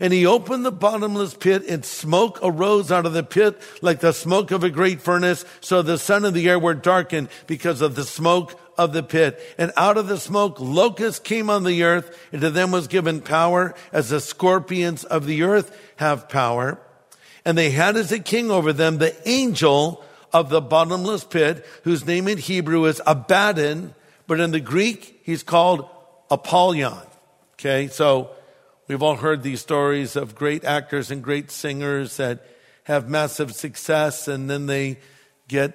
And 0.00 0.12
he 0.12 0.26
opened 0.26 0.64
the 0.64 0.72
bottomless 0.72 1.34
pit 1.34 1.64
and 1.68 1.84
smoke 1.84 2.38
arose 2.42 2.90
out 2.90 3.06
of 3.06 3.12
the 3.12 3.22
pit 3.22 3.60
like 3.80 4.00
the 4.00 4.12
smoke 4.12 4.50
of 4.50 4.64
a 4.64 4.70
great 4.70 5.00
furnace. 5.00 5.44
So 5.60 5.82
the 5.82 5.98
sun 5.98 6.24
and 6.24 6.34
the 6.34 6.48
air 6.48 6.58
were 6.58 6.74
darkened 6.74 7.28
because 7.46 7.80
of 7.80 7.94
the 7.94 8.04
smoke 8.04 8.58
of 8.78 8.92
the 8.92 9.02
pit. 9.02 9.40
And 9.58 9.72
out 9.76 9.96
of 9.96 10.08
the 10.08 10.18
smoke, 10.18 10.60
locusts 10.60 11.20
came 11.20 11.50
on 11.50 11.64
the 11.64 11.82
earth, 11.82 12.18
and 12.32 12.40
to 12.40 12.50
them 12.50 12.70
was 12.70 12.88
given 12.88 13.20
power 13.20 13.74
as 13.92 14.08
the 14.08 14.20
scorpions 14.20 15.04
of 15.04 15.26
the 15.26 15.42
earth 15.42 15.78
have 15.96 16.28
power. 16.28 16.80
And 17.44 17.58
they 17.58 17.70
had 17.70 17.96
as 17.96 18.12
a 18.12 18.18
king 18.18 18.50
over 18.50 18.72
them 18.72 18.98
the 18.98 19.16
angel 19.28 20.04
of 20.32 20.48
the 20.48 20.60
bottomless 20.60 21.24
pit, 21.24 21.66
whose 21.84 22.06
name 22.06 22.28
in 22.28 22.38
Hebrew 22.38 22.86
is 22.86 23.02
Abaddon, 23.06 23.94
but 24.26 24.40
in 24.40 24.50
the 24.50 24.60
Greek, 24.60 25.20
he's 25.24 25.42
called 25.42 25.88
Apollyon. 26.30 27.06
Okay, 27.54 27.88
so 27.88 28.30
we've 28.92 29.02
all 29.02 29.16
heard 29.16 29.42
these 29.42 29.62
stories 29.62 30.16
of 30.16 30.34
great 30.34 30.64
actors 30.64 31.10
and 31.10 31.22
great 31.22 31.50
singers 31.50 32.18
that 32.18 32.46
have 32.84 33.08
massive 33.08 33.54
success 33.54 34.28
and 34.28 34.50
then 34.50 34.66
they 34.66 34.98
get 35.48 35.74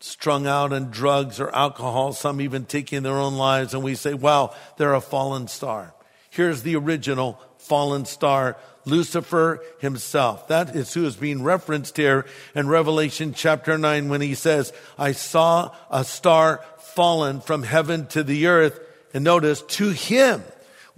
strung 0.00 0.46
out 0.46 0.72
on 0.72 0.90
drugs 0.90 1.40
or 1.40 1.54
alcohol, 1.54 2.14
some 2.14 2.40
even 2.40 2.64
taking 2.64 3.02
their 3.02 3.18
own 3.18 3.34
lives, 3.34 3.74
and 3.74 3.82
we 3.82 3.94
say, 3.94 4.14
wow, 4.14 4.54
they're 4.78 4.94
a 4.94 5.00
fallen 5.02 5.46
star. 5.46 5.94
Here's 6.30 6.62
the 6.62 6.76
original 6.76 7.38
fallen 7.58 8.06
star, 8.06 8.56
Lucifer 8.86 9.62
himself. 9.80 10.48
That 10.48 10.74
is 10.74 10.94
who 10.94 11.04
is 11.04 11.16
being 11.16 11.42
referenced 11.42 11.98
here 11.98 12.24
in 12.54 12.66
Revelation 12.66 13.34
chapter 13.34 13.76
9 13.76 14.08
when 14.08 14.22
he 14.22 14.34
says, 14.34 14.72
I 14.96 15.12
saw 15.12 15.74
a 15.90 16.02
star 16.02 16.64
fallen 16.78 17.42
from 17.42 17.62
heaven 17.62 18.06
to 18.06 18.22
the 18.22 18.46
earth. 18.46 18.80
And 19.12 19.24
notice, 19.24 19.60
to 19.62 19.90
him 19.90 20.42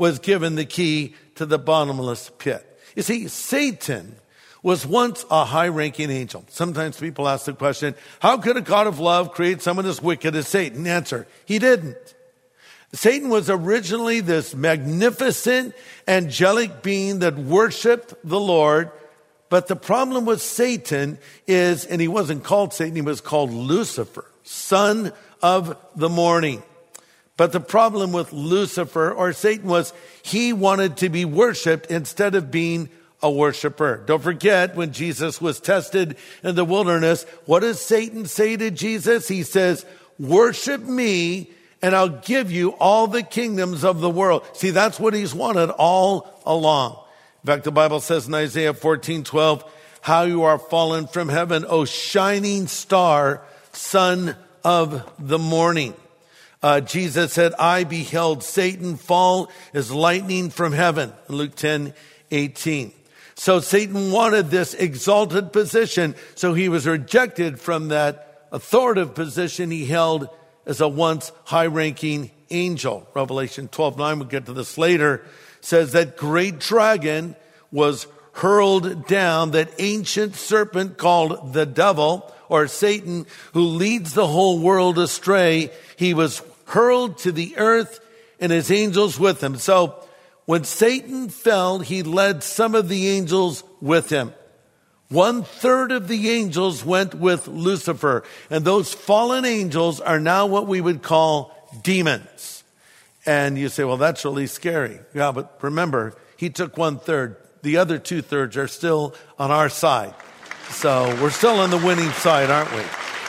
was 0.01 0.19
given 0.19 0.55
the 0.55 0.65
key 0.65 1.15
to 1.35 1.45
the 1.45 1.59
bottomless 1.59 2.31
pit. 2.39 2.67
You 2.97 3.03
see, 3.03 3.29
Satan 3.29 4.17
was 4.63 4.87
once 4.87 5.27
a 5.31 5.45
high 5.45 5.69
ranking 5.69 6.11
angel. 6.11 6.43
Sometimes 6.49 6.99
people 6.99 7.29
ask 7.29 7.45
the 7.45 7.53
question, 7.53 7.95
how 8.19 8.39
could 8.39 8.57
a 8.57 8.63
God 8.63 8.87
of 8.87 8.99
love 8.99 9.33
create 9.33 9.61
someone 9.61 9.85
as 9.85 10.01
wicked 10.01 10.35
as 10.35 10.49
Satan? 10.49 10.87
Answer, 10.87 11.27
he 11.45 11.59
didn't. 11.59 11.99
Satan 12.95 13.29
was 13.29 13.51
originally 13.51 14.21
this 14.21 14.55
magnificent 14.55 15.75
angelic 16.09 16.83
being 16.83 17.19
that 17.19 17.37
worshiped 17.37 18.15
the 18.25 18.41
Lord. 18.41 18.91
But 19.51 19.69
the 19.69 19.77
problem 19.77 20.25
with 20.25 20.41
Satan 20.41 21.19
is, 21.47 21.85
and 21.85 22.01
he 22.01 22.09
wasn't 22.09 22.43
called 22.43 22.73
Satan, 22.73 22.97
he 22.97 23.03
was 23.03 23.21
called 23.21 23.53
Lucifer, 23.53 24.25
son 24.45 25.13
of 25.43 25.77
the 25.95 26.09
morning. 26.09 26.63
But 27.41 27.53
the 27.53 27.61
problem 27.61 28.13
with 28.13 28.35
Lucifer 28.35 29.11
or 29.11 29.33
Satan 29.33 29.67
was 29.67 29.95
he 30.23 30.53
wanted 30.53 30.99
to 30.99 31.09
be 31.09 31.25
worshiped 31.25 31.87
instead 31.87 32.35
of 32.35 32.51
being 32.51 32.91
a 33.23 33.31
worshiper. 33.31 34.03
Don't 34.05 34.23
forget 34.23 34.77
when 34.77 34.93
Jesus 34.93 35.41
was 35.41 35.59
tested 35.59 36.19
in 36.45 36.55
the 36.55 36.67
wilderness, 36.67 37.25
what 37.47 37.61
does 37.61 37.81
Satan 37.81 38.27
say 38.27 38.59
to 38.59 38.71
Jesus? 38.71 39.27
He 39.27 39.43
says, 39.43 39.87
worship 40.19 40.83
me 40.83 41.49
and 41.81 41.97
I'll 41.97 42.11
give 42.11 42.53
you 42.53 42.73
all 42.73 43.07
the 43.07 43.23
kingdoms 43.23 43.85
of 43.85 44.03
the 44.03 44.11
world. 44.11 44.47
See, 44.53 44.69
that's 44.69 45.01
what 45.01 45.15
he's 45.15 45.35
wanted 45.35 45.71
all 45.71 46.43
along. 46.45 47.03
In 47.43 47.47
fact, 47.47 47.65
the 47.65 47.73
Bible 47.73 48.01
says 48.01 48.29
in 48.29 48.35
Isaiah 48.35 48.75
14, 48.75 49.25
12, 49.25 49.65
how 50.03 50.25
you 50.25 50.43
are 50.43 50.59
fallen 50.59 51.07
from 51.07 51.31
heaven, 51.31 51.65
O 51.67 51.87
shining 51.87 52.67
star, 52.67 53.41
son 53.73 54.37
of 54.63 55.11
the 55.19 55.39
morning. 55.39 55.95
Uh, 56.63 56.81
Jesus 56.81 57.33
said, 57.33 57.55
I 57.59 57.85
beheld 57.85 58.43
Satan 58.43 58.97
fall 58.97 59.51
as 59.73 59.91
lightning 59.91 60.51
from 60.51 60.73
heaven. 60.73 61.13
Luke 61.29 61.55
10, 61.55 61.95
18. 62.31 62.93
So 63.35 63.61
Satan 63.61 64.13
wanted 64.13 64.51
this 64.51 64.75
exalted 64.75 65.53
position, 65.53 66.15
so 66.35 66.53
he 66.53 66.69
was 66.69 66.87
rejected 66.87 67.59
from 67.59 67.89
that 67.89 68.47
authoritative 68.53 69.15
position 69.15 69.71
he 69.71 69.87
held 69.87 70.29
as 70.67 70.83
a 70.83 70.89
once 70.89 71.33
high 71.45 71.67
ranking 71.67 72.31
angel. 72.51 73.09
Revelation 73.15 73.69
12 73.69 73.97
9, 73.97 74.19
we'll 74.19 74.29
get 74.29 74.45
to 74.45 74.53
this 74.53 74.77
later, 74.77 75.25
says 75.63 75.93
that 75.93 76.19
great 76.19 76.59
dragon 76.59 77.35
was 77.73 78.07
hurled 78.33 79.07
down, 79.07 79.53
that 79.53 79.71
ancient 79.79 80.35
serpent 80.35 80.99
called 80.99 81.55
the 81.55 81.65
devil 81.65 82.31
or 82.51 82.67
Satan, 82.67 83.27
who 83.55 83.63
leads 83.63 84.13
the 84.13 84.27
whole 84.27 84.59
world 84.59 84.99
astray. 84.99 85.71
He 85.97 86.13
was 86.15 86.43
hurled 86.71 87.19
to 87.19 87.33
the 87.33 87.57
earth 87.57 88.01
and 88.41 88.51
his 88.51 88.71
angels 88.71 89.19
with 89.19 89.43
him. 89.43 89.57
So 89.57 90.03
when 90.47 90.65
Satan 90.65 91.29
fell, 91.29 91.79
he 91.79 92.03
led 92.03 92.43
some 92.43 92.75
of 92.75 92.89
the 92.89 93.09
angels 93.09 93.63
with 93.81 94.11
him. 94.11 94.33
One 95.09 95.43
third 95.43 95.91
of 95.91 96.07
the 96.07 96.31
angels 96.31 96.85
went 96.85 97.15
with 97.15 97.49
Lucifer, 97.49 98.23
and 98.49 98.65
those 98.65 98.95
fallen 98.95 99.45
angels 99.45 100.01
are 100.01 100.21
now 100.21 100.47
what 100.47 100.69
we 100.69 100.81
would 100.81 101.03
call 101.03 101.53
demons. 101.83 102.63
And 103.27 103.59
you 103.59 103.69
say, 103.69 103.83
well, 103.85 103.97
that's 103.97 104.25
really 104.25 104.47
scary. 104.47 105.01
Yeah, 105.13 105.33
but 105.33 105.59
remember, 105.63 106.15
he 106.37 106.49
took 106.49 106.77
one 106.77 106.99
third. 106.99 107.37
The 107.63 107.77
other 107.77 107.99
two 107.99 108.23
thirds 108.23 108.57
are 108.57 108.69
still 108.69 109.15
on 109.39 109.51
our 109.51 109.69
side. 109.69 110.15
So 110.71 111.09
we're 111.21 111.31
still 111.31 111.59
on 111.59 111.71
the 111.71 111.79
winning 111.79 112.11
side, 112.13 112.49
aren't 112.49 112.73
we? 112.73 112.83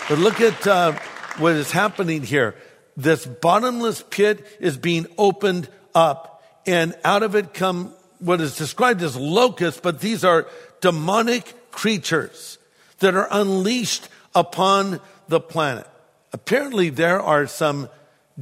But 0.07 0.19
look 0.19 0.39
at 0.39 0.67
uh, 0.67 0.93
what 1.37 1.53
is 1.53 1.71
happening 1.71 2.21
here. 2.21 2.55
This 2.97 3.25
bottomless 3.25 4.03
pit 4.09 4.45
is 4.59 4.77
being 4.77 5.07
opened 5.17 5.69
up 5.95 6.43
and 6.65 6.95
out 7.03 7.23
of 7.23 7.35
it 7.35 7.53
come 7.53 7.93
what 8.19 8.39
is 8.39 8.55
described 8.55 9.01
as 9.01 9.15
locusts, 9.15 9.79
but 9.81 9.99
these 9.99 10.23
are 10.23 10.47
demonic 10.79 11.71
creatures 11.71 12.57
that 12.99 13.15
are 13.15 13.27
unleashed 13.31 14.07
upon 14.35 14.99
the 15.27 15.39
planet. 15.39 15.87
Apparently, 16.33 16.89
there 16.89 17.21
are 17.21 17.47
some 17.47 17.89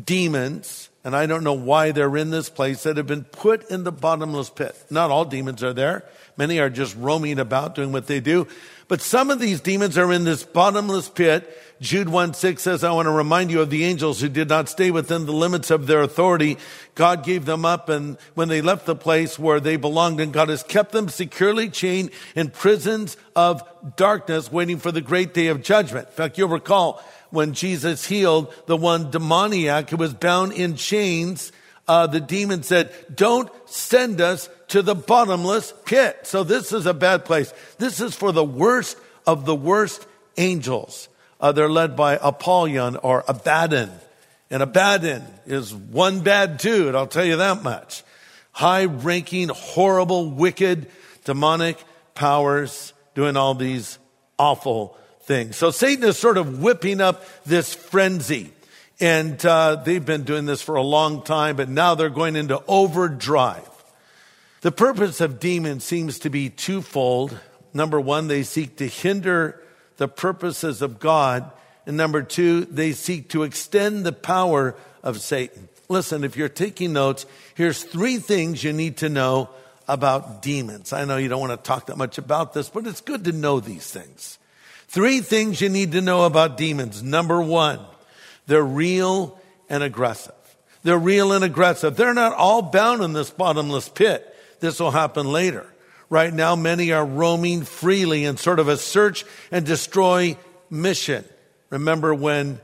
demons, 0.01 0.88
and 1.03 1.15
I 1.15 1.25
don't 1.25 1.43
know 1.43 1.53
why 1.53 1.91
they're 1.91 2.17
in 2.17 2.29
this 2.29 2.49
place, 2.49 2.83
that 2.83 2.97
have 2.97 3.07
been 3.07 3.23
put 3.23 3.69
in 3.69 3.83
the 3.83 3.91
bottomless 3.91 4.49
pit. 4.49 4.75
Not 4.89 5.11
all 5.11 5.25
demons 5.25 5.63
are 5.63 5.73
there. 5.73 6.05
Many 6.37 6.59
are 6.59 6.69
just 6.69 6.95
roaming 6.95 7.39
about 7.39 7.75
doing 7.75 7.91
what 7.91 8.07
they 8.07 8.19
do. 8.19 8.47
But 8.87 9.01
some 9.01 9.29
of 9.29 9.39
these 9.39 9.61
demons 9.61 9.97
are 9.97 10.11
in 10.11 10.23
this 10.23 10.43
bottomless 10.43 11.09
pit 11.09 11.49
Jude 11.81 12.09
1 12.09 12.33
6 12.33 12.61
says, 12.61 12.83
I 12.83 12.91
want 12.91 13.05
to 13.05 13.11
remind 13.11 13.51
you 13.51 13.61
of 13.61 13.69
the 13.69 13.85
angels 13.85 14.19
who 14.19 14.27
did 14.27 14.49
not 14.49 14.67
stay 14.67 14.91
within 14.91 15.25
the 15.25 15.31
limits 15.31 15.71
of 15.71 15.87
their 15.87 16.01
authority. 16.01 16.57
God 16.93 17.23
gave 17.23 17.45
them 17.45 17.63
up 17.63 17.87
and 17.87 18.17
when 18.33 18.49
they 18.49 18.61
left 18.61 18.85
the 18.85 18.95
place 18.95 19.39
where 19.39 19.61
they 19.61 19.77
belonged 19.77 20.19
and 20.19 20.33
God 20.33 20.49
has 20.49 20.61
kept 20.61 20.91
them 20.91 21.07
securely 21.07 21.69
chained 21.69 22.11
in 22.35 22.49
prisons 22.49 23.15
of 23.33 23.63
darkness 23.95 24.51
waiting 24.51 24.77
for 24.77 24.91
the 24.91 24.99
great 24.99 25.33
day 25.33 25.47
of 25.47 25.63
judgment. 25.63 26.07
In 26.09 26.13
fact, 26.13 26.37
you'll 26.37 26.49
recall 26.49 27.01
when 27.31 27.53
Jesus 27.53 28.05
healed 28.05 28.53
the 28.65 28.77
one 28.77 29.11
demoniac 29.11 29.89
who 29.89 29.97
was 29.97 30.13
bound 30.13 30.53
in 30.53 30.75
chains, 30.75 31.51
uh, 31.87 32.07
the 32.07 32.19
demon 32.19 32.63
said, 32.63 32.91
don't 33.13 33.51
send 33.65 34.21
us 34.21 34.49
to 34.69 34.81
the 34.81 34.95
bottomless 34.95 35.73
pit. 35.85 36.19
So 36.23 36.43
this 36.43 36.71
is 36.71 36.85
a 36.85 36.93
bad 36.93 37.25
place. 37.25 37.53
This 37.77 37.99
is 37.99 38.15
for 38.15 38.31
the 38.31 38.43
worst 38.43 38.97
of 39.25 39.45
the 39.45 39.55
worst 39.55 40.07
angels 40.37 41.09
Uh, 41.41 41.53
they're 41.53 41.69
led 41.69 41.95
by 41.95 42.19
Apollyon 42.21 42.97
or 42.97 43.23
Abaddon. 43.27 43.89
And 44.51 44.61
Abaddon 44.61 45.23
is 45.45 45.73
one 45.73 46.19
bad 46.19 46.57
dude, 46.57 46.95
I'll 46.95 47.07
tell 47.07 47.23
you 47.23 47.37
that 47.37 47.63
much. 47.63 48.03
High 48.51 48.85
ranking, 48.85 49.47
horrible, 49.47 50.29
wicked, 50.31 50.87
demonic 51.23 51.77
powers 52.13 52.93
doing 53.15 53.37
all 53.37 53.55
these 53.55 53.99
awful 54.37 54.97
things. 55.29 55.55
So 55.57 55.69
Satan 55.69 56.05
is 56.05 56.17
sort 56.17 56.37
of 56.37 56.59
whipping 56.59 56.99
up 56.99 57.23
this 57.45 57.75
frenzy. 57.75 58.51
And 58.99 59.45
uh, 59.45 59.75
they've 59.75 60.03
been 60.03 60.23
doing 60.23 60.47
this 60.47 60.63
for 60.63 60.73
a 60.73 60.81
long 60.81 61.21
time, 61.21 61.55
but 61.55 61.69
now 61.69 61.93
they're 61.93 62.09
going 62.09 62.35
into 62.35 62.59
overdrive. 62.67 63.69
The 64.61 64.71
purpose 64.71 65.21
of 65.21 65.39
demons 65.39 65.83
seems 65.83 66.17
to 66.19 66.31
be 66.31 66.49
twofold. 66.49 67.37
Number 67.75 68.01
one, 68.01 68.27
they 68.27 68.41
seek 68.41 68.77
to 68.77 68.87
hinder 68.87 69.61
the 69.97 70.07
purposes 70.07 70.81
of 70.81 70.99
God. 70.99 71.49
And 71.85 71.95
number 71.95 72.23
two, 72.23 72.65
they 72.65 72.93
seek 72.93 73.29
to 73.29 73.43
extend 73.43 74.07
the 74.07 74.11
power 74.11 74.75
of 75.03 75.21
Satan. 75.21 75.69
Listen, 75.89 76.23
if 76.23 76.37
you're 76.37 76.49
taking 76.49 76.91
notes, 76.91 77.27
here's 77.53 77.83
three 77.83 78.17
things 78.17 78.63
you 78.63 78.73
need 78.73 78.97
to 78.97 79.09
know 79.09 79.51
about 79.87 80.41
demons. 80.41 80.91
I 80.91 81.05
know 81.05 81.17
you 81.17 81.29
don't 81.29 81.39
want 81.39 81.51
to 81.51 81.67
talk 81.67 81.85
that 81.85 81.97
much 81.97 82.17
about 82.17 82.55
this, 82.55 82.67
but 82.67 82.87
it's 82.87 83.01
good 83.01 83.25
to 83.25 83.31
know 83.31 83.59
these 83.59 83.91
things. 83.91 84.38
Three 84.89 85.21
things 85.21 85.61
you 85.61 85.69
need 85.69 85.91
to 85.91 86.01
know 86.01 86.25
about 86.25 86.57
demons. 86.57 87.03
Number 87.03 87.39
one, 87.39 87.79
they're 88.47 88.63
real 88.63 89.39
and 89.69 89.83
aggressive. 89.83 90.33
They're 90.81 90.97
real 90.97 91.31
and 91.31 91.43
aggressive. 91.43 91.95
They're 91.95 92.15
not 92.15 92.33
all 92.33 92.63
bound 92.63 93.03
in 93.03 93.13
this 93.13 93.29
bottomless 93.29 93.87
pit. 93.87 94.25
This 94.61 94.79
will 94.79 94.89
happen 94.89 95.31
later. 95.31 95.71
Right 96.09 96.33
now, 96.33 96.55
many 96.55 96.91
are 96.91 97.05
roaming 97.05 97.65
freely 97.65 98.25
in 98.25 98.37
sort 98.37 98.57
of 98.57 98.67
a 98.67 98.77
search 98.77 99.25
and 99.51 99.63
destroy 99.63 100.35
mission. 100.71 101.23
Remember 101.69 102.11
when 102.15 102.59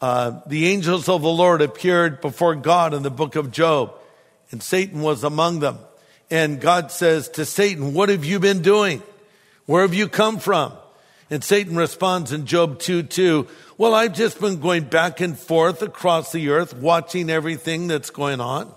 uh, 0.00 0.40
the 0.48 0.66
angels 0.66 1.08
of 1.08 1.22
the 1.22 1.28
Lord 1.28 1.62
appeared 1.62 2.20
before 2.20 2.56
God 2.56 2.92
in 2.92 3.04
the 3.04 3.10
book 3.10 3.36
of 3.36 3.52
Job, 3.52 3.94
and 4.50 4.60
Satan 4.60 5.00
was 5.00 5.22
among 5.22 5.60
them. 5.60 5.78
And 6.28 6.60
God 6.60 6.90
says 6.90 7.28
to 7.30 7.44
Satan, 7.44 7.94
What 7.94 8.08
have 8.08 8.24
you 8.24 8.40
been 8.40 8.62
doing? 8.62 9.00
Where 9.66 9.82
have 9.82 9.94
you 9.94 10.08
come 10.08 10.40
from? 10.40 10.72
And 11.30 11.44
Satan 11.44 11.76
responds 11.76 12.32
in 12.32 12.46
Job 12.46 12.78
2 12.78 13.02
2, 13.02 13.46
Well, 13.76 13.94
I've 13.94 14.14
just 14.14 14.40
been 14.40 14.60
going 14.60 14.84
back 14.84 15.20
and 15.20 15.38
forth 15.38 15.82
across 15.82 16.32
the 16.32 16.48
earth, 16.50 16.74
watching 16.74 17.28
everything 17.28 17.86
that's 17.86 18.10
going 18.10 18.40
on. 18.40 18.72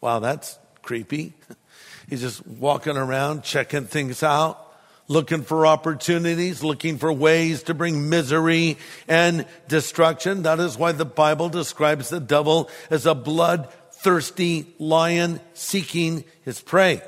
Wow, 0.00 0.18
that's 0.18 0.58
creepy. 0.82 1.34
He's 2.08 2.20
just 2.20 2.46
walking 2.46 2.96
around, 2.96 3.42
checking 3.44 3.84
things 3.84 4.22
out, 4.22 4.58
looking 5.06 5.42
for 5.42 5.66
opportunities, 5.66 6.62
looking 6.62 6.98
for 6.98 7.12
ways 7.12 7.64
to 7.64 7.74
bring 7.74 8.08
misery 8.08 8.78
and 9.06 9.46
destruction. 9.68 10.42
That 10.42 10.58
is 10.58 10.76
why 10.76 10.92
the 10.92 11.04
Bible 11.04 11.48
describes 11.48 12.08
the 12.08 12.20
devil 12.20 12.68
as 12.90 13.06
a 13.06 13.14
bloodthirsty 13.14 14.74
lion 14.78 15.40
seeking 15.54 16.24
his 16.42 16.60
prey. 16.60 17.00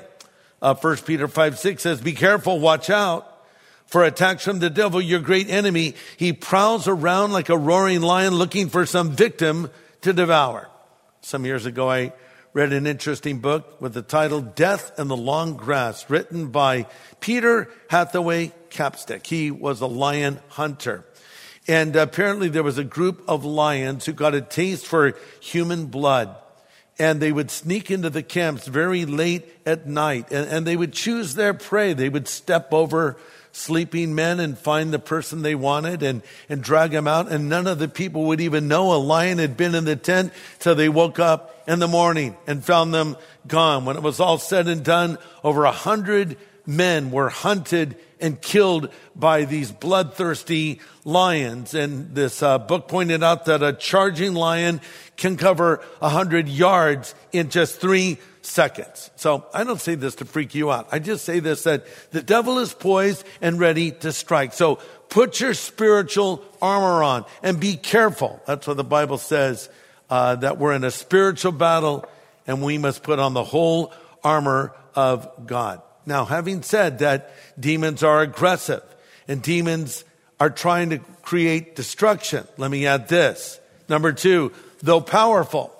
Uh, 0.61 0.73
1 0.73 0.97
Peter 0.97 1.27
5 1.27 1.59
6 1.59 1.83
says, 1.83 2.01
Be 2.01 2.13
careful, 2.13 2.59
watch 2.59 2.89
out 2.89 3.38
for 3.89 4.03
attacks 4.03 4.43
from 4.43 4.59
the 4.59 4.69
devil, 4.69 5.01
your 5.01 5.19
great 5.19 5.49
enemy. 5.49 5.95
He 6.15 6.31
prowls 6.31 6.87
around 6.87 7.31
like 7.31 7.49
a 7.49 7.57
roaring 7.57 8.01
lion 8.01 8.35
looking 8.35 8.69
for 8.69 8.85
some 8.85 9.11
victim 9.11 9.71
to 10.01 10.13
devour. 10.13 10.69
Some 11.21 11.43
years 11.43 11.65
ago, 11.65 11.89
I 11.89 12.13
read 12.53 12.71
an 12.71 12.85
interesting 12.85 13.39
book 13.39 13.81
with 13.81 13.93
the 13.93 14.03
title 14.03 14.41
Death 14.41 14.97
in 14.99 15.07
the 15.07 15.17
Long 15.17 15.55
Grass, 15.55 16.07
written 16.07 16.47
by 16.47 16.85
Peter 17.19 17.67
Hathaway 17.89 18.51
Capstick. 18.69 19.25
He 19.25 19.49
was 19.49 19.81
a 19.81 19.87
lion 19.87 20.39
hunter. 20.49 21.03
And 21.67 21.95
apparently 21.95 22.47
there 22.47 22.63
was 22.63 22.77
a 22.77 22.83
group 22.83 23.23
of 23.27 23.43
lions 23.43 24.05
who 24.05 24.13
got 24.13 24.35
a 24.35 24.41
taste 24.41 24.85
for 24.85 25.15
human 25.39 25.87
blood. 25.87 26.35
And 26.99 27.19
they 27.19 27.31
would 27.31 27.49
sneak 27.49 27.89
into 27.89 28.09
the 28.09 28.23
camps 28.23 28.67
very 28.67 29.05
late 29.05 29.47
at 29.65 29.87
night 29.87 30.31
and, 30.31 30.49
and 30.49 30.67
they 30.67 30.75
would 30.75 30.93
choose 30.93 31.35
their 31.35 31.53
prey. 31.53 31.93
They 31.93 32.09
would 32.09 32.27
step 32.27 32.73
over 32.73 33.17
sleeping 33.51 34.15
men 34.15 34.39
and 34.39 34.57
find 34.57 34.93
the 34.93 34.99
person 34.99 35.41
they 35.41 35.55
wanted 35.55 36.03
and, 36.03 36.21
and 36.47 36.63
drag 36.63 36.91
them 36.91 37.07
out. 37.07 37.31
And 37.31 37.49
none 37.49 37.67
of 37.67 37.79
the 37.79 37.87
people 37.87 38.25
would 38.25 38.41
even 38.41 38.67
know 38.67 38.93
a 38.93 38.97
lion 38.97 39.37
had 39.37 39.57
been 39.57 39.75
in 39.75 39.85
the 39.85 39.95
tent 39.95 40.33
till 40.59 40.75
they 40.75 40.89
woke 40.89 41.19
up 41.19 41.63
in 41.67 41.79
the 41.79 41.87
morning 41.87 42.37
and 42.47 42.63
found 42.63 42.93
them 42.93 43.17
gone. 43.47 43.85
When 43.85 43.97
it 43.97 44.03
was 44.03 44.19
all 44.19 44.37
said 44.37 44.67
and 44.67 44.83
done, 44.83 45.17
over 45.43 45.65
a 45.65 45.71
hundred 45.71 46.37
men 46.65 47.11
were 47.11 47.29
hunted 47.29 47.95
and 48.21 48.41
killed 48.41 48.91
by 49.15 49.45
these 49.45 49.71
bloodthirsty 49.71 50.81
lions. 51.05 51.73
And 51.73 52.13
this 52.13 52.43
uh, 52.43 52.59
book 52.59 52.87
pointed 52.87 53.23
out 53.23 53.45
that 53.45 53.63
a 53.63 53.73
charging 53.73 54.33
lion 54.33 54.81
can 55.17 55.37
cover 55.37 55.81
a 56.01 56.09
hundred 56.09 56.47
yards 56.47 57.15
in 57.31 57.49
just 57.49 57.79
three 57.79 58.19
seconds. 58.41 59.11
So 59.15 59.45
I 59.53 59.63
don't 59.63 59.81
say 59.81 59.95
this 59.95 60.15
to 60.15 60.25
freak 60.25 60.55
you 60.55 60.71
out. 60.71 60.87
I 60.91 60.99
just 60.99 61.25
say 61.25 61.39
this 61.39 61.63
that 61.63 61.85
the 62.11 62.21
devil 62.21 62.59
is 62.59 62.73
poised 62.73 63.25
and 63.41 63.59
ready 63.59 63.91
to 63.91 64.11
strike. 64.11 64.53
So 64.53 64.77
put 65.09 65.39
your 65.39 65.53
spiritual 65.53 66.43
armor 66.61 67.03
on 67.03 67.25
and 67.43 67.59
be 67.59 67.75
careful. 67.75 68.41
That's 68.45 68.67
what 68.67 68.77
the 68.77 68.83
Bible 68.83 69.17
says, 69.17 69.69
uh, 70.09 70.35
that 70.37 70.57
we're 70.57 70.73
in 70.73 70.83
a 70.83 70.91
spiritual 70.91 71.51
battle 71.51 72.05
and 72.47 72.61
we 72.61 72.77
must 72.77 73.03
put 73.03 73.19
on 73.19 73.33
the 73.33 73.43
whole 73.43 73.93
armor 74.23 74.73
of 74.95 75.45
God. 75.45 75.81
Now, 76.05 76.25
having 76.25 76.63
said 76.63 76.99
that 76.99 77.31
demons 77.59 78.03
are 78.03 78.21
aggressive 78.21 78.83
and 79.27 79.41
demons 79.41 80.03
are 80.39 80.49
trying 80.49 80.91
to 80.91 80.99
create 81.21 81.75
destruction, 81.75 82.47
let 82.57 82.71
me 82.71 82.87
add 82.87 83.07
this. 83.07 83.59
Number 83.87 84.13
two, 84.13 84.51
though 84.81 85.01
powerful, 85.01 85.71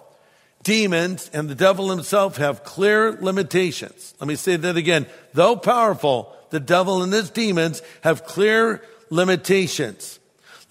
demons 0.64 1.30
and 1.34 1.50
the 1.50 1.56
devil 1.56 1.90
himself 1.90 2.38
have 2.38 2.64
clear 2.64 3.12
limitations. 3.14 4.14
Let 4.20 4.28
me 4.28 4.36
say 4.36 4.56
that 4.56 4.78
again. 4.78 5.06
Though 5.34 5.56
powerful, 5.56 6.36
the 6.50 6.60
devil 6.60 7.04
and 7.04 7.14
his 7.14 7.30
demons 7.30 7.82
have 8.02 8.26
clear 8.26 8.82
limitations. 9.10 10.20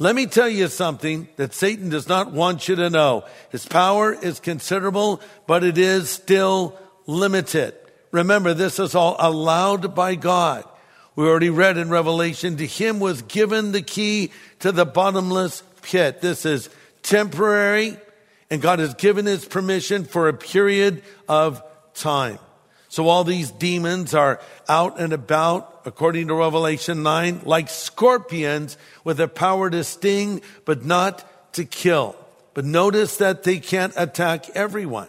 Let 0.00 0.14
me 0.14 0.26
tell 0.26 0.48
you 0.48 0.68
something 0.68 1.28
that 1.36 1.54
Satan 1.54 1.88
does 1.88 2.08
not 2.08 2.30
want 2.30 2.68
you 2.68 2.76
to 2.76 2.90
know. 2.90 3.24
His 3.50 3.66
power 3.66 4.12
is 4.12 4.38
considerable, 4.38 5.20
but 5.46 5.64
it 5.64 5.76
is 5.76 6.08
still 6.08 6.78
limited. 7.06 7.74
Remember, 8.12 8.54
this 8.54 8.78
is 8.78 8.94
all 8.94 9.16
allowed 9.18 9.94
by 9.94 10.14
God. 10.14 10.64
We 11.16 11.26
already 11.26 11.50
read 11.50 11.78
in 11.78 11.90
Revelation, 11.90 12.58
to 12.58 12.66
him 12.66 13.00
was 13.00 13.22
given 13.22 13.72
the 13.72 13.82
key 13.82 14.30
to 14.60 14.70
the 14.70 14.86
bottomless 14.86 15.64
pit. 15.82 16.20
This 16.20 16.46
is 16.46 16.70
temporary, 17.02 17.96
and 18.50 18.62
God 18.62 18.78
has 18.78 18.94
given 18.94 19.26
his 19.26 19.44
permission 19.44 20.04
for 20.04 20.28
a 20.28 20.34
period 20.34 21.02
of 21.28 21.62
time. 21.94 22.38
So 22.88 23.08
all 23.08 23.24
these 23.24 23.50
demons 23.50 24.14
are 24.14 24.40
out 24.68 24.98
and 24.98 25.12
about, 25.12 25.82
according 25.84 26.28
to 26.28 26.34
Revelation 26.34 27.02
9, 27.02 27.42
like 27.44 27.68
scorpions 27.68 28.78
with 29.04 29.18
the 29.18 29.28
power 29.28 29.68
to 29.68 29.84
sting, 29.84 30.40
but 30.64 30.84
not 30.84 31.52
to 31.54 31.64
kill. 31.64 32.16
But 32.54 32.64
notice 32.64 33.18
that 33.18 33.42
they 33.42 33.58
can't 33.58 33.92
attack 33.96 34.48
everyone. 34.50 35.08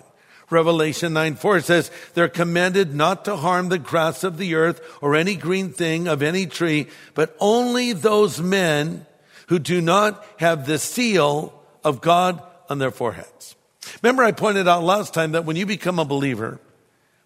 Revelation 0.49 1.13
9 1.13 1.35
4 1.35 1.61
says, 1.61 1.91
they're 2.15 2.27
commanded 2.27 2.93
not 2.93 3.25
to 3.25 3.35
harm 3.35 3.69
the 3.69 3.77
grass 3.77 4.23
of 4.23 4.37
the 4.37 4.55
earth 4.55 4.81
or 5.01 5.15
any 5.15 5.35
green 5.35 5.69
thing 5.69 6.07
of 6.07 6.21
any 6.21 6.47
tree, 6.47 6.87
but 7.13 7.35
only 7.39 7.93
those 7.93 8.41
men 8.41 9.05
who 9.47 9.59
do 9.59 9.79
not 9.79 10.25
have 10.37 10.65
the 10.65 10.79
seal 10.79 11.53
of 11.83 12.01
God 12.01 12.41
on 12.69 12.77
their 12.77 12.91
foreheads. 12.91 13.55
Remember, 14.01 14.23
I 14.23 14.31
pointed 14.31 14.67
out 14.67 14.83
last 14.83 15.13
time 15.13 15.33
that 15.33 15.45
when 15.45 15.55
you 15.55 15.65
become 15.65 15.99
a 15.99 16.05
believer, 16.05 16.59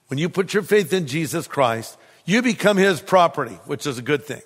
when 0.08 0.18
you 0.18 0.30
put 0.30 0.54
your 0.54 0.64
faith 0.64 0.94
in 0.94 1.08
Jesus 1.08 1.48
Christ, 1.48 1.98
you 2.26 2.42
become 2.42 2.78
his 2.78 3.02
property, 3.02 3.60
which 3.66 3.86
is 3.86 3.98
a 3.98 4.04
good 4.04 4.24
thing. 4.24 4.42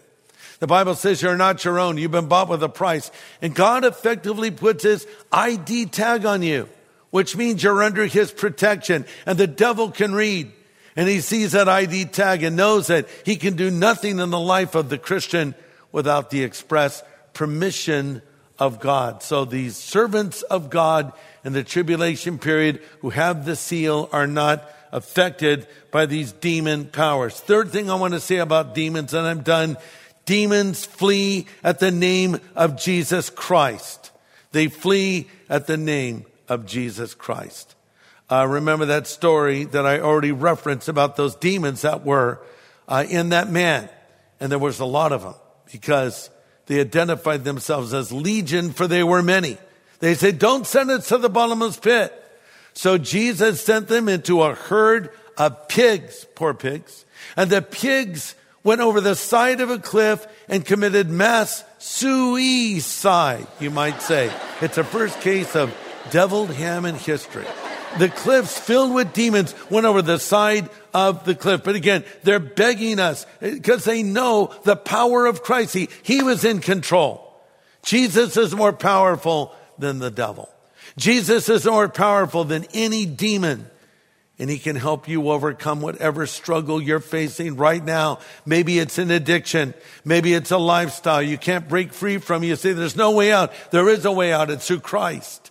The 0.59 0.67
Bible 0.67 0.95
says 0.95 1.21
you're 1.21 1.37
not 1.37 1.63
your 1.63 1.79
own. 1.79 1.97
You've 1.97 2.11
been 2.11 2.27
bought 2.27 2.49
with 2.49 2.63
a 2.63 2.69
price. 2.69 3.11
And 3.41 3.53
God 3.53 3.85
effectively 3.85 4.49
puts 4.49 4.83
his 4.83 5.05
ID 5.31 5.87
tag 5.87 6.25
on 6.25 6.41
you, 6.41 6.67
which 7.11 7.35
means 7.35 7.61
you're 7.61 7.83
under 7.83 8.05
his 8.07 8.31
protection. 8.31 9.05
And 9.25 9.37
the 9.37 9.47
devil 9.47 9.91
can 9.91 10.15
read. 10.15 10.51
And 10.95 11.07
he 11.07 11.21
sees 11.21 11.51
that 11.51 11.69
ID 11.69 12.05
tag 12.05 12.41
and 12.41 12.55
knows 12.55 12.87
that 12.87 13.07
he 13.23 13.35
can 13.35 13.55
do 13.55 13.69
nothing 13.69 14.17
in 14.17 14.31
the 14.31 14.39
life 14.39 14.73
of 14.73 14.89
the 14.89 14.97
Christian 14.97 15.53
without 15.91 16.31
the 16.31 16.43
express 16.43 17.03
permission 17.33 18.23
of 18.59 18.79
God. 18.79 19.23
So 19.23 19.45
these 19.45 19.75
servants 19.75 20.41
of 20.43 20.69
God 20.69 21.13
in 21.43 21.53
the 21.53 21.63
tribulation 21.63 22.39
period 22.39 22.81
who 22.99 23.09
have 23.09 23.45
the 23.45 23.55
seal 23.55 24.09
are 24.11 24.27
not 24.27 24.63
affected 24.91 25.67
by 25.91 26.05
these 26.05 26.31
demon 26.31 26.85
powers. 26.85 27.39
Third 27.39 27.71
thing 27.71 27.89
I 27.89 27.95
want 27.95 28.13
to 28.13 28.19
say 28.19 28.37
about 28.37 28.73
demons, 28.73 29.13
and 29.13 29.27
I'm 29.27 29.41
done. 29.41 29.77
Demons 30.25 30.85
flee 30.85 31.45
at 31.63 31.79
the 31.79 31.91
name 31.91 32.39
of 32.55 32.77
Jesus 32.77 33.29
Christ. 33.29 34.11
They 34.51 34.67
flee 34.67 35.27
at 35.49 35.67
the 35.67 35.77
name 35.77 36.25
of 36.49 36.65
Jesus 36.65 37.13
Christ. 37.13 37.75
Uh, 38.29 38.45
remember 38.47 38.85
that 38.85 39.07
story 39.07 39.63
that 39.65 39.85
I 39.85 39.99
already 39.99 40.31
referenced 40.31 40.89
about 40.89 41.15
those 41.15 41.35
demons 41.35 41.83
that 41.83 42.05
were 42.05 42.41
uh, 42.87 43.05
in 43.09 43.29
that 43.29 43.49
man. 43.49 43.89
And 44.39 44.51
there 44.51 44.59
was 44.59 44.79
a 44.79 44.85
lot 44.85 45.11
of 45.11 45.23
them 45.23 45.35
because 45.71 46.29
they 46.67 46.79
identified 46.79 47.43
themselves 47.43 47.93
as 47.93 48.11
legion 48.11 48.71
for 48.71 48.87
they 48.87 49.03
were 49.03 49.23
many. 49.23 49.57
They 49.99 50.13
said, 50.13 50.37
don't 50.37 50.67
send 50.67 50.91
us 50.91 51.07
to 51.07 51.17
the 51.17 51.29
bottomless 51.29 51.77
pit. 51.77 52.13
So 52.73 52.97
Jesus 52.97 53.63
sent 53.63 53.87
them 53.87 54.07
into 54.07 54.43
a 54.43 54.53
herd 54.53 55.09
of 55.37 55.67
pigs, 55.67 56.25
poor 56.35 56.53
pigs. 56.53 57.05
And 57.35 57.49
the 57.49 57.61
pigs 57.61 58.35
went 58.63 58.81
over 58.81 59.01
the 59.01 59.15
side 59.15 59.61
of 59.61 59.71
a 59.71 59.79
cliff 59.79 60.27
and 60.47 60.63
committed 60.63 61.09
mass 61.09 61.63
suicide, 61.79 63.47
you 63.59 63.71
might 63.71 64.01
say. 64.01 64.31
It's 64.61 64.75
the 64.75 64.83
first 64.83 65.19
case 65.21 65.55
of 65.55 65.75
deviled 66.11 66.51
ham 66.51 66.85
in 66.85 66.95
history. 66.95 67.45
The 67.99 68.09
cliffs 68.09 68.57
filled 68.59 68.93
with 68.93 69.13
demons 69.13 69.55
went 69.69 69.85
over 69.85 70.01
the 70.01 70.19
side 70.19 70.69
of 70.93 71.25
the 71.25 71.35
cliff. 71.35 71.63
But 71.63 71.75
again, 71.75 72.03
they're 72.23 72.39
begging 72.39 72.99
us 72.99 73.25
eh, 73.41 73.51
because 73.53 73.83
they 73.85 74.03
know 74.03 74.53
the 74.63 74.75
power 74.75 75.25
of 75.25 75.43
Christ. 75.43 75.73
He, 75.73 75.89
he 76.03 76.21
was 76.21 76.45
in 76.45 76.59
control. 76.59 77.23
Jesus 77.83 78.37
is 78.37 78.55
more 78.55 78.73
powerful 78.73 79.55
than 79.77 79.99
the 79.99 80.11
devil. 80.11 80.49
Jesus 80.97 81.49
is 81.49 81.65
more 81.65 81.89
powerful 81.89 82.43
than 82.43 82.65
any 82.73 83.05
demon 83.05 83.69
and 84.39 84.49
he 84.49 84.59
can 84.59 84.75
help 84.75 85.07
you 85.07 85.31
overcome 85.31 85.81
whatever 85.81 86.27
struggle 86.27 86.81
you're 86.81 86.99
facing 86.99 87.55
right 87.55 87.83
now. 87.83 88.19
Maybe 88.45 88.77
it's 88.77 88.97
an 88.97 89.09
addiction. 89.09 89.73
Maybe 90.05 90.33
it's 90.33 90.51
a 90.51 90.57
lifestyle 90.57 91.21
you 91.21 91.37
can't 91.37 91.67
break 91.67 91.91
free 91.91 92.19
from. 92.19 92.43
You 92.43 92.55
say 92.55 92.73
there's 92.73 92.95
no 92.95 93.11
way 93.11 93.31
out. 93.31 93.51
There 93.71 93.89
is 93.89 94.05
a 94.05 94.11
way 94.11 94.31
out. 94.31 94.49
It's 94.49 94.67
through 94.67 94.81
Christ. 94.81 95.46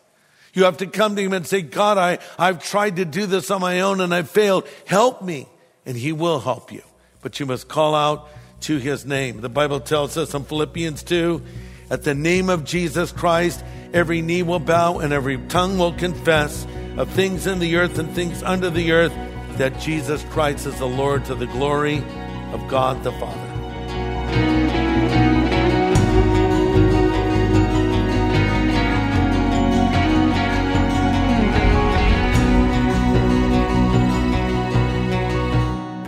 You 0.57 0.64
have 0.64 0.79
to 0.79 0.87
come 0.87 1.16
to 1.16 1.23
him 1.23 1.35
and 1.35 1.47
say, 1.47 1.61
God, 1.61 1.99
I, 1.99 2.19
I've 2.38 2.64
tried 2.64 2.97
to 2.97 3.05
do 3.05 3.27
this 3.27 3.51
on 3.51 3.61
my 3.61 3.81
own 3.81 4.01
and 4.01 4.14
I've 4.14 4.31
failed. 4.31 4.66
Help 4.87 5.21
me. 5.21 5.47
And 5.85 5.99
he 5.99 6.12
will 6.12 6.40
help 6.40 6.73
you. 6.73 6.83
But 7.21 7.38
you 7.38 7.45
must 7.45 7.69
call 7.69 7.95
out 7.95 8.31
to 8.62 8.79
his 8.79 9.05
name. 9.05 9.42
The 9.42 9.51
Bible 9.51 9.81
tells 9.81 10.16
us 10.16 10.33
in 10.33 10.45
Philippians 10.45 11.03
2, 11.03 11.42
at 11.90 12.05
the 12.05 12.14
name 12.14 12.49
of 12.49 12.64
Jesus 12.64 13.12
Christ, 13.12 13.62
every 13.92 14.23
knee 14.23 14.42
will 14.42 14.59
bow 14.59 14.99
and 14.99 15.12
every 15.12 15.37
tongue 15.49 15.77
will 15.77 15.92
confess 15.92 16.66
of 16.97 17.11
things 17.11 17.47
in 17.47 17.59
the 17.59 17.77
earth 17.77 17.99
and 17.99 18.11
things 18.12 18.42
under 18.42 18.71
the 18.71 18.92
earth 18.92 19.12
that 19.59 19.79
Jesus 19.79 20.25
Christ 20.31 20.66
is 20.66 20.79
the 20.79 20.87
Lord 20.87 21.27
to 21.27 21.35
the 21.35 21.47
glory 21.49 21.99
of 22.53 22.66
God 22.69 23.05
the 23.05 23.12
Father. 23.12 23.56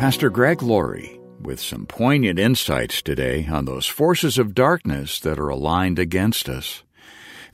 Pastor 0.09 0.31
Greg 0.31 0.62
Laurie 0.62 1.21
with 1.38 1.61
some 1.61 1.85
poignant 1.85 2.38
insights 2.38 3.03
today 3.03 3.47
on 3.47 3.66
those 3.66 3.85
forces 3.85 4.38
of 4.38 4.55
darkness 4.55 5.21
that 5.21 5.38
are 5.38 5.51
aligned 5.51 5.99
against 5.99 6.49
us. 6.49 6.83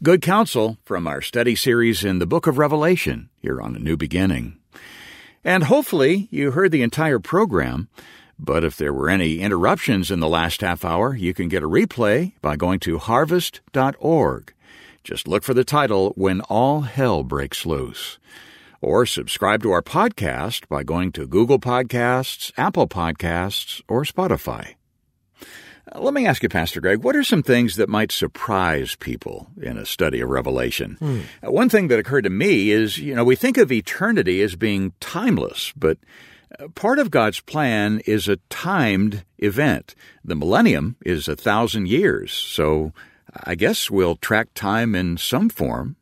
Good 0.05 0.23
counsel 0.23 0.79
from 0.85 1.09
our 1.09 1.21
study 1.21 1.57
series 1.57 2.05
in 2.05 2.21
the 2.21 2.29
book 2.29 2.47
of 2.47 2.57
Revelation 2.57 3.29
here 3.43 3.61
on 3.61 3.75
A 3.75 3.81
New 3.81 3.97
Beginning. 3.97 4.57
And 5.43 5.65
hopefully 5.65 6.29
you 6.31 6.53
heard 6.53 6.71
the 6.71 6.85
entire 6.85 7.19
program, 7.19 7.89
but 8.39 8.63
if 8.63 8.77
there 8.77 8.93
were 8.93 9.11
any 9.11 9.41
interruptions 9.41 10.13
in 10.13 10.21
the 10.21 10.29
last 10.29 10.61
half 10.61 10.85
hour, 10.85 11.17
you 11.17 11.35
can 11.35 11.49
get 11.49 11.65
a 11.65 11.69
replay 11.69 12.35
by 12.41 12.55
going 12.55 12.79
to 12.79 12.99
harvest.org. 12.99 14.55
Just 15.03 15.27
look 15.27 15.43
for 15.43 15.55
the 15.55 15.65
title 15.65 16.13
When 16.15 16.41
All 16.43 16.83
Hell 16.83 17.25
Breaks 17.25 17.67
Loose. 17.67 18.21
Or 18.85 19.07
subscribe 19.07 19.63
to 19.63 19.71
our 19.71 19.81
podcast 19.81 20.69
by 20.69 20.83
going 20.83 21.11
to 21.13 21.27
Google 21.27 21.59
Podcasts, 21.59 22.53
Apple 22.59 22.87
Podcasts, 22.87 23.81
or 23.89 24.03
Spotify. 24.03 24.75
Uh, 25.91 26.01
Let 26.01 26.13
me 26.13 26.27
ask 26.27 26.43
you, 26.43 26.51
Pastor 26.51 26.83
Greg, 26.83 27.03
what 27.03 27.17
are 27.17 27.25
some 27.25 27.43
things 27.43 27.77
that 27.77 27.89
might 27.89 28.13
surprise 28.13 28.95
people 28.95 29.49
in 29.59 29.79
a 29.79 29.87
study 29.87 30.21
of 30.21 30.29
Revelation? 30.29 30.99
Uh, 31.43 31.51
One 31.51 31.71
thing 31.71 31.89
that 31.89 31.99
occurred 31.99 32.25
to 32.25 32.31
me 32.31 32.73
is, 32.73 32.99
you 32.99 33.15
know, 33.15 33.25
we 33.25 33.37
think 33.37 33.57
of 33.57 33.73
eternity 33.73 34.43
as 34.43 34.55
being 34.55 34.93
timeless, 35.01 35.73
but 35.75 35.97
uh, 36.61 36.69
part 36.75 36.99
of 36.99 37.11
God's 37.11 37.41
plan 37.41 38.03
is 38.05 38.29
a 38.29 38.37
timed 38.51 39.25
event. 39.39 39.95
The 40.23 40.37
millennium 40.37 40.97
is 41.07 41.27
a 41.27 41.37
thousand 41.37 41.89
years, 41.89 42.35
so 42.35 42.93
I 43.43 43.55
guess 43.55 43.91
we'll 43.91 44.17
track 44.17 44.49
time 44.55 44.95
in 44.95 45.17
some 45.17 45.49
form. 45.49 45.97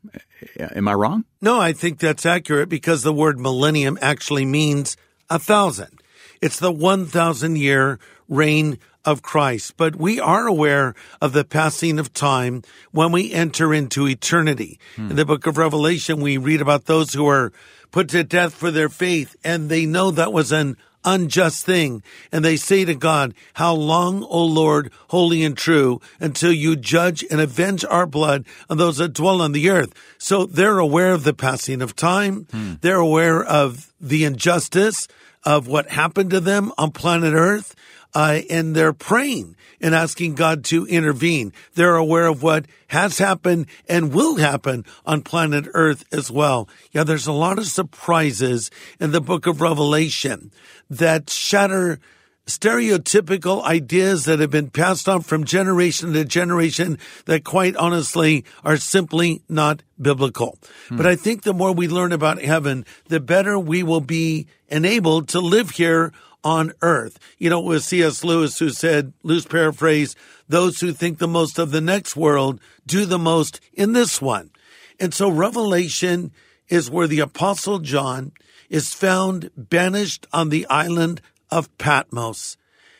Am 0.59 0.87
I 0.87 0.93
wrong? 0.93 1.25
No, 1.41 1.59
I 1.59 1.73
think 1.73 1.99
that's 1.99 2.25
accurate 2.25 2.69
because 2.69 3.03
the 3.03 3.13
word 3.13 3.39
millennium 3.39 3.97
actually 4.01 4.45
means 4.45 4.97
a 5.29 5.39
thousand. 5.39 6.01
It's 6.41 6.59
the 6.59 6.71
1,000 6.71 7.55
year 7.55 7.99
reign 8.27 8.77
of 9.05 9.21
Christ. 9.21 9.75
But 9.77 9.95
we 9.95 10.19
are 10.19 10.47
aware 10.47 10.93
of 11.21 11.33
the 11.33 11.43
passing 11.43 11.99
of 11.99 12.13
time 12.13 12.63
when 12.91 13.11
we 13.11 13.33
enter 13.33 13.73
into 13.73 14.07
eternity. 14.07 14.79
Hmm. 14.95 15.11
In 15.11 15.15
the 15.15 15.25
book 15.25 15.45
of 15.45 15.57
Revelation, 15.57 16.21
we 16.21 16.37
read 16.37 16.61
about 16.61 16.85
those 16.85 17.13
who 17.13 17.27
are 17.27 17.51
put 17.91 18.09
to 18.09 18.23
death 18.23 18.53
for 18.53 18.71
their 18.71 18.89
faith 18.89 19.35
and 19.43 19.69
they 19.69 19.85
know 19.85 20.11
that 20.11 20.33
was 20.33 20.51
an 20.51 20.77
unjust 21.05 21.65
thing. 21.65 22.03
And 22.31 22.43
they 22.43 22.55
say 22.55 22.85
to 22.85 22.95
God, 22.95 23.33
how 23.53 23.73
long, 23.73 24.23
O 24.23 24.43
Lord, 24.43 24.91
holy 25.09 25.43
and 25.43 25.57
true, 25.57 26.01
until 26.19 26.51
you 26.51 26.75
judge 26.75 27.23
and 27.29 27.39
avenge 27.41 27.85
our 27.85 28.05
blood 28.05 28.45
on 28.69 28.77
those 28.77 28.97
that 28.97 29.13
dwell 29.13 29.41
on 29.41 29.51
the 29.51 29.69
earth. 29.69 29.93
So 30.17 30.45
they're 30.45 30.79
aware 30.79 31.13
of 31.13 31.23
the 31.23 31.33
passing 31.33 31.81
of 31.81 31.95
time. 31.95 32.47
They're 32.81 32.95
aware 32.97 33.43
of 33.43 33.91
the 33.99 34.25
injustice 34.25 35.07
of 35.43 35.67
what 35.67 35.89
happened 35.89 36.29
to 36.31 36.39
them 36.39 36.71
on 36.77 36.91
planet 36.91 37.33
earth. 37.33 37.75
Uh, 38.15 38.41
and 38.49 38.75
they're 38.75 38.93
praying 38.93 39.55
and 39.83 39.93
asking 39.93 40.33
God 40.33 40.63
to 40.65 40.87
intervene. 40.87 41.53
They're 41.75 41.97
aware 41.97 42.25
of 42.25 42.41
what 42.41 42.65
has 42.87 43.17
happened 43.19 43.67
and 43.87 44.13
will 44.13 44.37
happen 44.37 44.85
on 45.05 45.21
planet 45.21 45.67
Earth 45.73 46.05
as 46.11 46.31
well. 46.31 46.69
Yeah, 46.91 47.03
there's 47.03 47.27
a 47.27 47.33
lot 47.33 47.59
of 47.59 47.67
surprises 47.67 48.71
in 48.99 49.11
the 49.11 49.21
book 49.21 49.45
of 49.45 49.59
Revelation 49.61 50.51
that 50.89 51.29
shatter 51.29 51.99
stereotypical 52.45 53.63
ideas 53.63 54.25
that 54.25 54.39
have 54.39 54.51
been 54.51 54.69
passed 54.69 55.07
on 55.07 55.21
from 55.21 55.43
generation 55.43 56.13
to 56.13 56.25
generation 56.25 56.97
that 57.25 57.43
quite 57.43 57.75
honestly 57.75 58.43
are 58.63 58.77
simply 58.77 59.41
not 59.47 59.81
biblical. 60.01 60.57
Hmm. 60.89 60.97
But 60.97 61.07
I 61.07 61.15
think 61.15 61.43
the 61.43 61.53
more 61.53 61.71
we 61.71 61.87
learn 61.87 62.11
about 62.11 62.41
heaven, 62.41 62.85
the 63.07 63.19
better 63.19 63.57
we 63.57 63.83
will 63.83 64.01
be 64.01 64.47
enabled 64.67 65.29
to 65.29 65.39
live 65.39 65.71
here 65.71 66.11
on 66.43 66.73
earth. 66.81 67.19
You 67.37 67.49
know, 67.49 67.59
it 67.59 67.65
was 67.65 67.85
C.S. 67.85 68.23
Lewis 68.23 68.59
who 68.59 68.69
said, 68.69 69.13
loose 69.23 69.45
paraphrase, 69.45 70.15
those 70.47 70.79
who 70.79 70.91
think 70.91 71.17
the 71.17 71.27
most 71.27 71.59
of 71.59 71.71
the 71.71 71.81
next 71.81 72.15
world 72.15 72.59
do 72.85 73.05
the 73.05 73.19
most 73.19 73.59
in 73.73 73.93
this 73.93 74.21
one. 74.21 74.51
And 74.99 75.13
so 75.13 75.29
Revelation 75.29 76.31
is 76.67 76.89
where 76.89 77.07
the 77.07 77.19
apostle 77.19 77.79
John 77.79 78.31
is 78.69 78.93
found 78.93 79.51
banished 79.55 80.27
on 80.33 80.49
the 80.49 80.65
island 80.67 81.21
of 81.49 81.75
Patmos. 81.77 82.57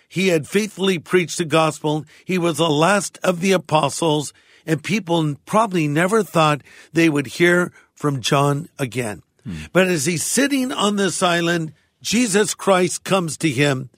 He 0.07 0.27
had 0.27 0.47
faithfully 0.47 0.99
preached 0.99 1.39
the 1.39 1.45
gospel. 1.45 2.05
He 2.23 2.37
was 2.37 2.57
the 2.57 2.69
last 2.69 3.17
of 3.23 3.39
the 3.41 3.51
apostles 3.51 4.33
and 4.65 4.83
people 4.83 5.35
probably 5.45 5.87
never 5.87 6.23
thought 6.23 6.61
they 6.91 7.09
would 7.09 7.27
hear 7.27 7.71
from 7.93 8.21
John 8.21 8.69
again. 8.79 9.23
Hmm. 9.43 9.55
But 9.71 9.87
as 9.87 10.05
he's 10.05 10.23
sitting 10.23 10.71
on 10.71 10.95
this 10.95 11.21
island, 11.21 11.73
Jesus 12.03 12.53
Christ 12.53 13.05
comes 13.05 13.37
to 13.37 13.49
him 13.49 13.89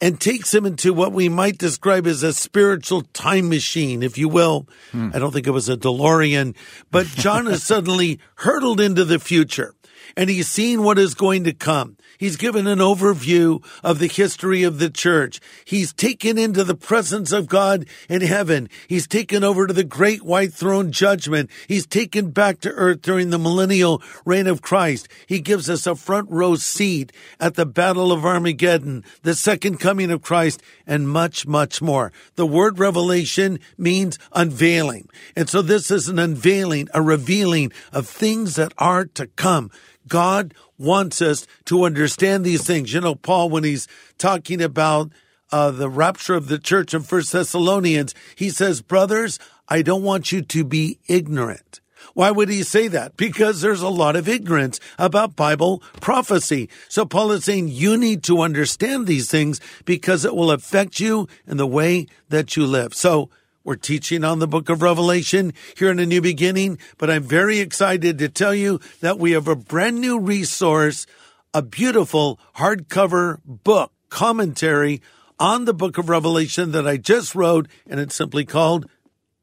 and 0.00 0.20
takes 0.20 0.52
him 0.52 0.66
into 0.66 0.92
what 0.92 1.12
we 1.12 1.28
might 1.28 1.56
describe 1.56 2.06
as 2.06 2.24
a 2.24 2.32
spiritual 2.32 3.02
time 3.12 3.48
machine, 3.48 4.02
if 4.02 4.18
you 4.18 4.28
will. 4.28 4.68
Hmm. 4.90 5.10
I 5.14 5.20
don't 5.20 5.32
think 5.32 5.46
it 5.46 5.52
was 5.52 5.68
a 5.68 5.76
DeLorean, 5.76 6.56
but 6.90 7.06
John 7.06 7.46
is 7.46 7.62
suddenly 7.66 8.18
hurtled 8.34 8.80
into 8.80 9.04
the 9.04 9.20
future 9.20 9.72
and 10.16 10.30
he's 10.30 10.48
seen 10.48 10.82
what 10.82 10.98
is 10.98 11.14
going 11.14 11.44
to 11.44 11.52
come. 11.52 11.96
He's 12.18 12.36
given 12.36 12.66
an 12.66 12.78
overview 12.78 13.64
of 13.82 13.98
the 13.98 14.06
history 14.06 14.62
of 14.62 14.78
the 14.78 14.90
church. 14.90 15.40
He's 15.64 15.92
taken 15.92 16.38
into 16.38 16.64
the 16.64 16.74
presence 16.74 17.32
of 17.32 17.48
God 17.48 17.86
in 18.08 18.20
heaven. 18.22 18.68
He's 18.88 19.06
taken 19.06 19.42
over 19.42 19.66
to 19.66 19.74
the 19.74 19.84
great 19.84 20.22
white 20.22 20.52
throne 20.52 20.92
judgment. 20.92 21.50
He's 21.66 21.86
taken 21.86 22.30
back 22.30 22.60
to 22.60 22.70
earth 22.70 23.02
during 23.02 23.30
the 23.30 23.38
millennial 23.38 24.02
reign 24.24 24.46
of 24.46 24.62
Christ. 24.62 25.08
He 25.26 25.40
gives 25.40 25.68
us 25.68 25.86
a 25.86 25.94
front 25.94 26.30
row 26.30 26.54
seat 26.54 27.12
at 27.40 27.54
the 27.54 27.66
battle 27.66 28.12
of 28.12 28.24
Armageddon, 28.24 29.04
the 29.22 29.34
second 29.34 29.78
coming 29.78 30.10
of 30.10 30.22
Christ, 30.22 30.62
and 30.86 31.08
much, 31.08 31.46
much 31.46 31.82
more. 31.82 32.12
The 32.36 32.46
word 32.46 32.78
revelation 32.78 33.58
means 33.76 34.18
unveiling. 34.32 35.08
And 35.36 35.48
so 35.48 35.62
this 35.62 35.90
is 35.90 36.08
an 36.08 36.18
unveiling, 36.18 36.88
a 36.94 37.02
revealing 37.02 37.72
of 37.92 38.08
things 38.08 38.54
that 38.56 38.72
are 38.78 39.04
to 39.06 39.26
come. 39.26 39.70
God 40.08 40.54
wants 40.78 41.22
us 41.22 41.46
to 41.66 41.84
understand 41.84 42.44
these 42.44 42.66
things. 42.66 42.92
You 42.92 43.00
know, 43.00 43.14
Paul, 43.14 43.50
when 43.50 43.64
he's 43.64 43.88
talking 44.18 44.60
about 44.62 45.10
uh, 45.52 45.70
the 45.70 45.88
rapture 45.88 46.34
of 46.34 46.48
the 46.48 46.58
church 46.58 46.94
in 46.94 47.02
First 47.02 47.32
Thessalonians, 47.32 48.14
he 48.34 48.50
says, 48.50 48.82
brothers, 48.82 49.38
I 49.68 49.82
don't 49.82 50.02
want 50.02 50.32
you 50.32 50.42
to 50.42 50.64
be 50.64 50.98
ignorant. 51.06 51.80
Why 52.12 52.30
would 52.30 52.48
he 52.48 52.62
say 52.62 52.88
that? 52.88 53.16
Because 53.16 53.60
there's 53.60 53.82
a 53.82 53.88
lot 53.88 54.14
of 54.14 54.28
ignorance 54.28 54.78
about 54.98 55.36
Bible 55.36 55.82
prophecy. 56.00 56.68
So 56.88 57.04
Paul 57.06 57.32
is 57.32 57.44
saying 57.44 57.68
you 57.68 57.96
need 57.96 58.22
to 58.24 58.42
understand 58.42 59.06
these 59.06 59.30
things 59.30 59.60
because 59.84 60.24
it 60.24 60.34
will 60.34 60.50
affect 60.50 61.00
you 61.00 61.28
in 61.46 61.56
the 61.56 61.66
way 61.66 62.06
that 62.28 62.56
you 62.56 62.66
live. 62.66 62.94
So 62.94 63.30
We're 63.64 63.76
teaching 63.76 64.24
on 64.24 64.40
the 64.40 64.46
book 64.46 64.68
of 64.68 64.82
Revelation 64.82 65.54
here 65.74 65.90
in 65.90 65.98
a 65.98 66.04
new 66.04 66.20
beginning, 66.20 66.78
but 66.98 67.08
I'm 67.08 67.22
very 67.22 67.60
excited 67.60 68.18
to 68.18 68.28
tell 68.28 68.54
you 68.54 68.78
that 69.00 69.18
we 69.18 69.32
have 69.32 69.48
a 69.48 69.56
brand 69.56 70.02
new 70.02 70.20
resource, 70.20 71.06
a 71.54 71.62
beautiful 71.62 72.38
hardcover 72.56 73.38
book 73.42 73.90
commentary 74.10 75.00
on 75.38 75.64
the 75.64 75.72
book 75.72 75.96
of 75.96 76.10
Revelation 76.10 76.72
that 76.72 76.86
I 76.86 76.98
just 76.98 77.34
wrote, 77.34 77.66
and 77.88 77.98
it's 77.98 78.14
simply 78.14 78.44
called 78.44 78.84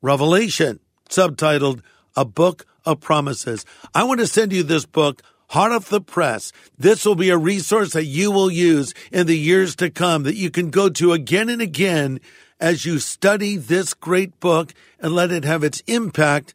Revelation, 0.03 0.79
subtitled 1.09 1.81
A 2.15 2.23
Book 2.23 2.67
of 2.85 2.99
Promises. 2.99 3.65
I 3.95 4.03
want 4.03 4.19
to 4.19 4.27
send 4.27 4.53
you 4.53 4.61
this 4.61 4.85
book 4.85 5.23
hot 5.49 5.71
off 5.71 5.89
the 5.89 5.99
press. 5.99 6.51
This 6.77 7.05
will 7.05 7.15
be 7.15 7.31
a 7.31 7.37
resource 7.39 7.93
that 7.93 8.05
you 8.05 8.29
will 8.29 8.51
use 8.51 8.93
in 9.11 9.25
the 9.25 9.37
years 9.37 9.75
to 9.77 9.89
come 9.89 10.21
that 10.23 10.35
you 10.35 10.51
can 10.51 10.69
go 10.69 10.89
to 10.89 11.11
again 11.11 11.49
and 11.49 11.61
again 11.61 12.19
as 12.61 12.85
you 12.85 12.99
study 12.99 13.57
this 13.57 13.93
great 13.93 14.39
book 14.39 14.73
and 14.99 15.13
let 15.13 15.31
it 15.31 15.43
have 15.43 15.63
its 15.63 15.81
impact 15.87 16.53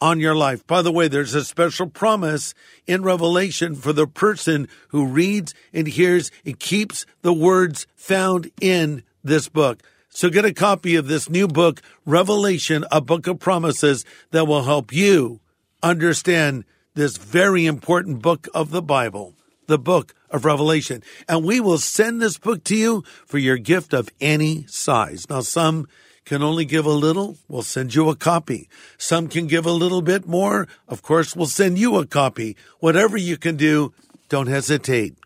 on 0.00 0.20
your 0.20 0.34
life. 0.34 0.66
By 0.66 0.82
the 0.82 0.92
way, 0.92 1.08
there's 1.08 1.34
a 1.34 1.44
special 1.44 1.88
promise 1.88 2.52
in 2.86 3.02
Revelation 3.02 3.74
for 3.74 3.94
the 3.94 4.06
person 4.06 4.68
who 4.88 5.06
reads 5.06 5.54
and 5.72 5.88
hears 5.88 6.30
and 6.44 6.60
keeps 6.60 7.06
the 7.22 7.32
words 7.32 7.86
found 7.94 8.50
in 8.60 9.02
this 9.24 9.48
book. 9.48 9.82
So 10.10 10.30
get 10.30 10.44
a 10.44 10.52
copy 10.52 10.96
of 10.96 11.08
this 11.08 11.28
new 11.28 11.48
book, 11.48 11.80
Revelation, 12.04 12.84
a 12.92 13.00
book 13.00 13.26
of 13.26 13.38
promises 13.38 14.04
that 14.30 14.46
will 14.46 14.62
help 14.64 14.92
you 14.92 15.40
understand 15.82 16.64
this 16.94 17.16
very 17.16 17.66
important 17.66 18.22
book 18.22 18.48
of 18.54 18.70
the 18.70 18.82
Bible, 18.82 19.34
the 19.66 19.78
book 19.78 20.14
of 20.30 20.44
Revelation. 20.44 21.02
And 21.28 21.44
we 21.44 21.60
will 21.60 21.78
send 21.78 22.20
this 22.20 22.38
book 22.38 22.64
to 22.64 22.76
you 22.76 23.04
for 23.26 23.38
your 23.38 23.58
gift 23.58 23.92
of 23.92 24.10
any 24.20 24.66
size. 24.66 25.28
Now, 25.28 25.40
some 25.40 25.86
can 26.24 26.42
only 26.42 26.64
give 26.64 26.84
a 26.84 26.90
little. 26.90 27.38
We'll 27.48 27.62
send 27.62 27.94
you 27.94 28.08
a 28.08 28.16
copy. 28.16 28.68
Some 28.98 29.28
can 29.28 29.46
give 29.46 29.64
a 29.64 29.72
little 29.72 30.02
bit 30.02 30.26
more. 30.26 30.66
Of 30.88 31.02
course, 31.02 31.36
we'll 31.36 31.46
send 31.46 31.78
you 31.78 31.96
a 31.96 32.06
copy. 32.06 32.56
Whatever 32.80 33.16
you 33.16 33.36
can 33.36 33.56
do, 33.56 33.92
don't 34.28 34.48
hesitate. 34.48 35.16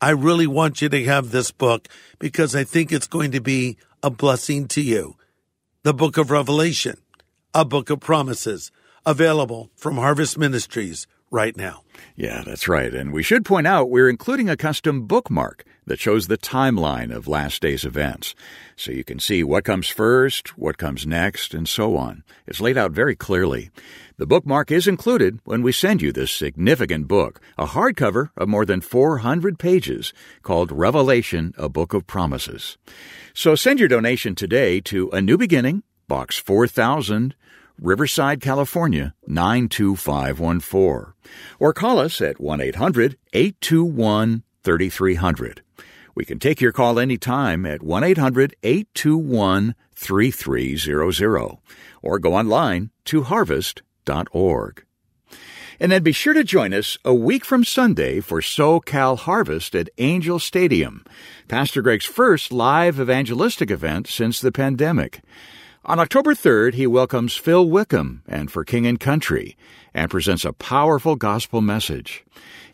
I 0.00 0.10
really 0.10 0.46
want 0.46 0.82
you 0.82 0.88
to 0.90 1.04
have 1.04 1.30
this 1.30 1.50
book 1.50 1.88
because 2.18 2.54
I 2.54 2.64
think 2.64 2.92
it's 2.92 3.06
going 3.06 3.30
to 3.32 3.40
be 3.40 3.78
a 4.02 4.10
blessing 4.10 4.68
to 4.68 4.82
you. 4.82 5.16
The 5.84 5.94
book 5.94 6.18
of 6.18 6.30
Revelation, 6.30 6.98
a 7.54 7.64
book 7.64 7.88
of 7.88 8.00
promises, 8.00 8.70
available 9.06 9.70
from 9.74 9.96
Harvest 9.96 10.36
Ministries 10.36 11.06
right 11.32 11.56
now. 11.56 11.82
Yeah, 12.14 12.42
that's 12.44 12.68
right. 12.68 12.92
And 12.94 13.12
we 13.12 13.22
should 13.22 13.44
point 13.44 13.66
out 13.66 13.90
we're 13.90 14.08
including 14.08 14.48
a 14.48 14.56
custom 14.56 15.06
bookmark 15.06 15.64
that 15.86 15.98
shows 15.98 16.26
the 16.28 16.38
timeline 16.38 17.12
of 17.12 17.26
last 17.26 17.62
day's 17.62 17.84
events. 17.84 18.34
So 18.76 18.92
you 18.92 19.02
can 19.02 19.18
see 19.18 19.42
what 19.42 19.64
comes 19.64 19.88
first, 19.88 20.56
what 20.56 20.78
comes 20.78 21.06
next, 21.06 21.54
and 21.54 21.68
so 21.68 21.96
on. 21.96 22.22
It's 22.46 22.60
laid 22.60 22.78
out 22.78 22.92
very 22.92 23.16
clearly. 23.16 23.70
The 24.18 24.26
bookmark 24.26 24.70
is 24.70 24.86
included 24.86 25.40
when 25.44 25.62
we 25.62 25.72
send 25.72 26.02
you 26.02 26.12
this 26.12 26.30
significant 26.30 27.08
book, 27.08 27.40
a 27.58 27.66
hardcover 27.66 28.28
of 28.36 28.48
more 28.48 28.64
than 28.64 28.80
400 28.80 29.58
pages 29.58 30.12
called 30.42 30.70
Revelation, 30.70 31.54
a 31.56 31.68
Book 31.68 31.94
of 31.94 32.06
Promises. 32.06 32.76
So 33.34 33.54
send 33.54 33.80
your 33.80 33.88
donation 33.88 34.34
today 34.34 34.80
to 34.82 35.08
A 35.10 35.22
New 35.22 35.38
Beginning, 35.38 35.82
Box 36.06 36.38
4000, 36.38 37.34
Riverside, 37.82 38.40
California 38.40 39.12
92514. 39.26 41.14
Or 41.58 41.72
call 41.72 41.98
us 41.98 42.20
at 42.20 42.40
1 42.40 42.60
800 42.60 43.18
821 43.32 44.44
3300. 44.62 45.62
We 46.14 46.24
can 46.24 46.38
take 46.38 46.60
your 46.60 46.70
call 46.72 47.00
anytime 47.00 47.66
at 47.66 47.82
1 47.82 48.04
800 48.04 48.54
821 48.62 49.74
3300. 49.96 51.58
Or 52.02 52.18
go 52.20 52.34
online 52.34 52.90
to 53.06 53.22
harvest.org. 53.24 54.84
And 55.80 55.90
then 55.90 56.02
be 56.04 56.12
sure 56.12 56.34
to 56.34 56.44
join 56.44 56.72
us 56.72 56.96
a 57.04 57.12
week 57.12 57.44
from 57.44 57.64
Sunday 57.64 58.20
for 58.20 58.40
SoCal 58.40 59.18
Harvest 59.18 59.74
at 59.74 59.90
Angel 59.98 60.38
Stadium, 60.38 61.04
Pastor 61.48 61.82
Greg's 61.82 62.04
first 62.04 62.52
live 62.52 63.00
evangelistic 63.00 63.68
event 63.68 64.06
since 64.06 64.40
the 64.40 64.52
pandemic. 64.52 65.22
On 65.84 65.98
October 65.98 66.32
3rd, 66.32 66.74
he 66.74 66.86
welcomes 66.86 67.36
Phil 67.36 67.68
Wickham 67.68 68.22
and 68.28 68.52
For 68.52 68.64
King 68.64 68.86
and 68.86 69.00
Country 69.00 69.56
and 69.92 70.08
presents 70.08 70.44
a 70.44 70.52
powerful 70.52 71.16
gospel 71.16 71.60
message. 71.60 72.24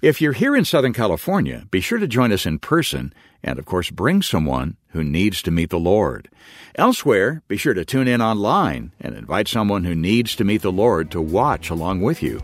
If 0.03 0.21
you're 0.21 0.35
here 0.35 0.55
in 0.55 0.66
Southern 0.66 0.92
California, 0.92 1.64
be 1.71 1.81
sure 1.81 1.99
to 1.99 2.07
join 2.07 2.33
us 2.33 2.44
in 2.44 2.59
person 2.59 3.14
and, 3.42 3.59
of 3.59 3.64
course, 3.64 3.88
bring 3.88 4.21
someone 4.21 4.77
who 4.88 5.03
needs 5.03 5.40
to 5.42 5.51
meet 5.51 5.71
the 5.71 5.79
Lord. 5.79 6.29
Elsewhere, 6.75 7.42
be 7.49 7.57
sure 7.57 7.73
to 7.73 7.83
tune 7.83 8.09
in 8.09 8.21
online 8.21 8.92
and 9.01 9.14
invite 9.14 9.49
someone 9.49 9.85
who 9.85 9.94
needs 9.94 10.37
to 10.37 10.44
meet 10.44 10.61
the 10.61 10.71
Lord 10.71 11.11
to 11.12 11.23
watch 11.23 11.71
along 11.71 12.03
with 12.03 12.23
you. 12.23 12.42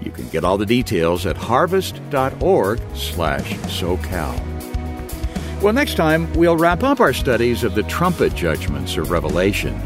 You 0.00 0.10
can 0.10 0.28
get 0.30 0.42
all 0.42 0.58
the 0.58 0.66
details 0.66 1.26
at 1.26 1.36
harvest.org 1.36 2.80
slash 2.96 3.52
SoCal. 3.52 5.62
Well, 5.62 5.72
next 5.72 5.94
time, 5.94 6.32
we'll 6.32 6.56
wrap 6.56 6.82
up 6.82 6.98
our 6.98 7.12
studies 7.12 7.62
of 7.62 7.76
the 7.76 7.84
trumpet 7.84 8.34
judgments 8.34 8.96
of 8.96 9.12
Revelation 9.12 9.80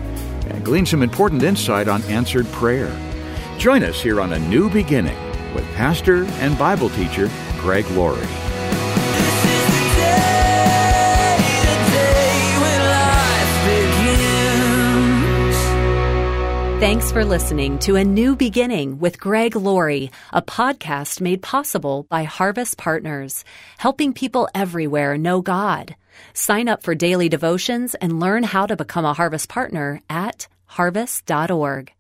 and 0.56 0.64
glean 0.64 0.86
some 0.86 1.02
important 1.02 1.42
insight 1.42 1.86
on 1.86 2.02
answered 2.04 2.46
prayer. 2.46 2.90
Join 3.58 3.82
us 3.84 4.00
here 4.00 4.20
on 4.22 4.32
A 4.32 4.38
New 4.38 4.70
Beginning 4.70 5.16
with 5.54 5.64
pastor 5.74 6.24
and 6.40 6.58
Bible 6.58 6.88
teacher 6.90 7.30
Greg 7.58 7.86
Laurie. 7.90 8.16
This 8.16 9.44
is 9.44 9.68
the 9.68 9.84
day, 9.96 11.46
the 11.62 11.76
day 11.92 12.56
when 12.62 12.80
life 12.90 13.52
begins. 15.50 16.80
Thanks 16.80 17.12
for 17.12 17.24
listening 17.24 17.78
to 17.80 17.96
A 17.96 18.04
New 18.04 18.34
Beginning 18.34 18.98
with 18.98 19.20
Greg 19.20 19.56
Laurie, 19.56 20.10
a 20.32 20.40
podcast 20.40 21.20
made 21.20 21.42
possible 21.42 22.06
by 22.08 22.24
Harvest 22.24 22.78
Partners, 22.78 23.44
helping 23.76 24.12
people 24.14 24.48
everywhere 24.54 25.18
know 25.18 25.42
God. 25.42 25.96
Sign 26.34 26.68
up 26.68 26.82
for 26.82 26.94
daily 26.94 27.28
devotions 27.28 27.94
and 27.94 28.20
learn 28.20 28.42
how 28.42 28.66
to 28.66 28.76
become 28.76 29.04
a 29.04 29.14
Harvest 29.14 29.48
Partner 29.48 30.02
at 30.10 30.48
harvest.org. 30.66 31.95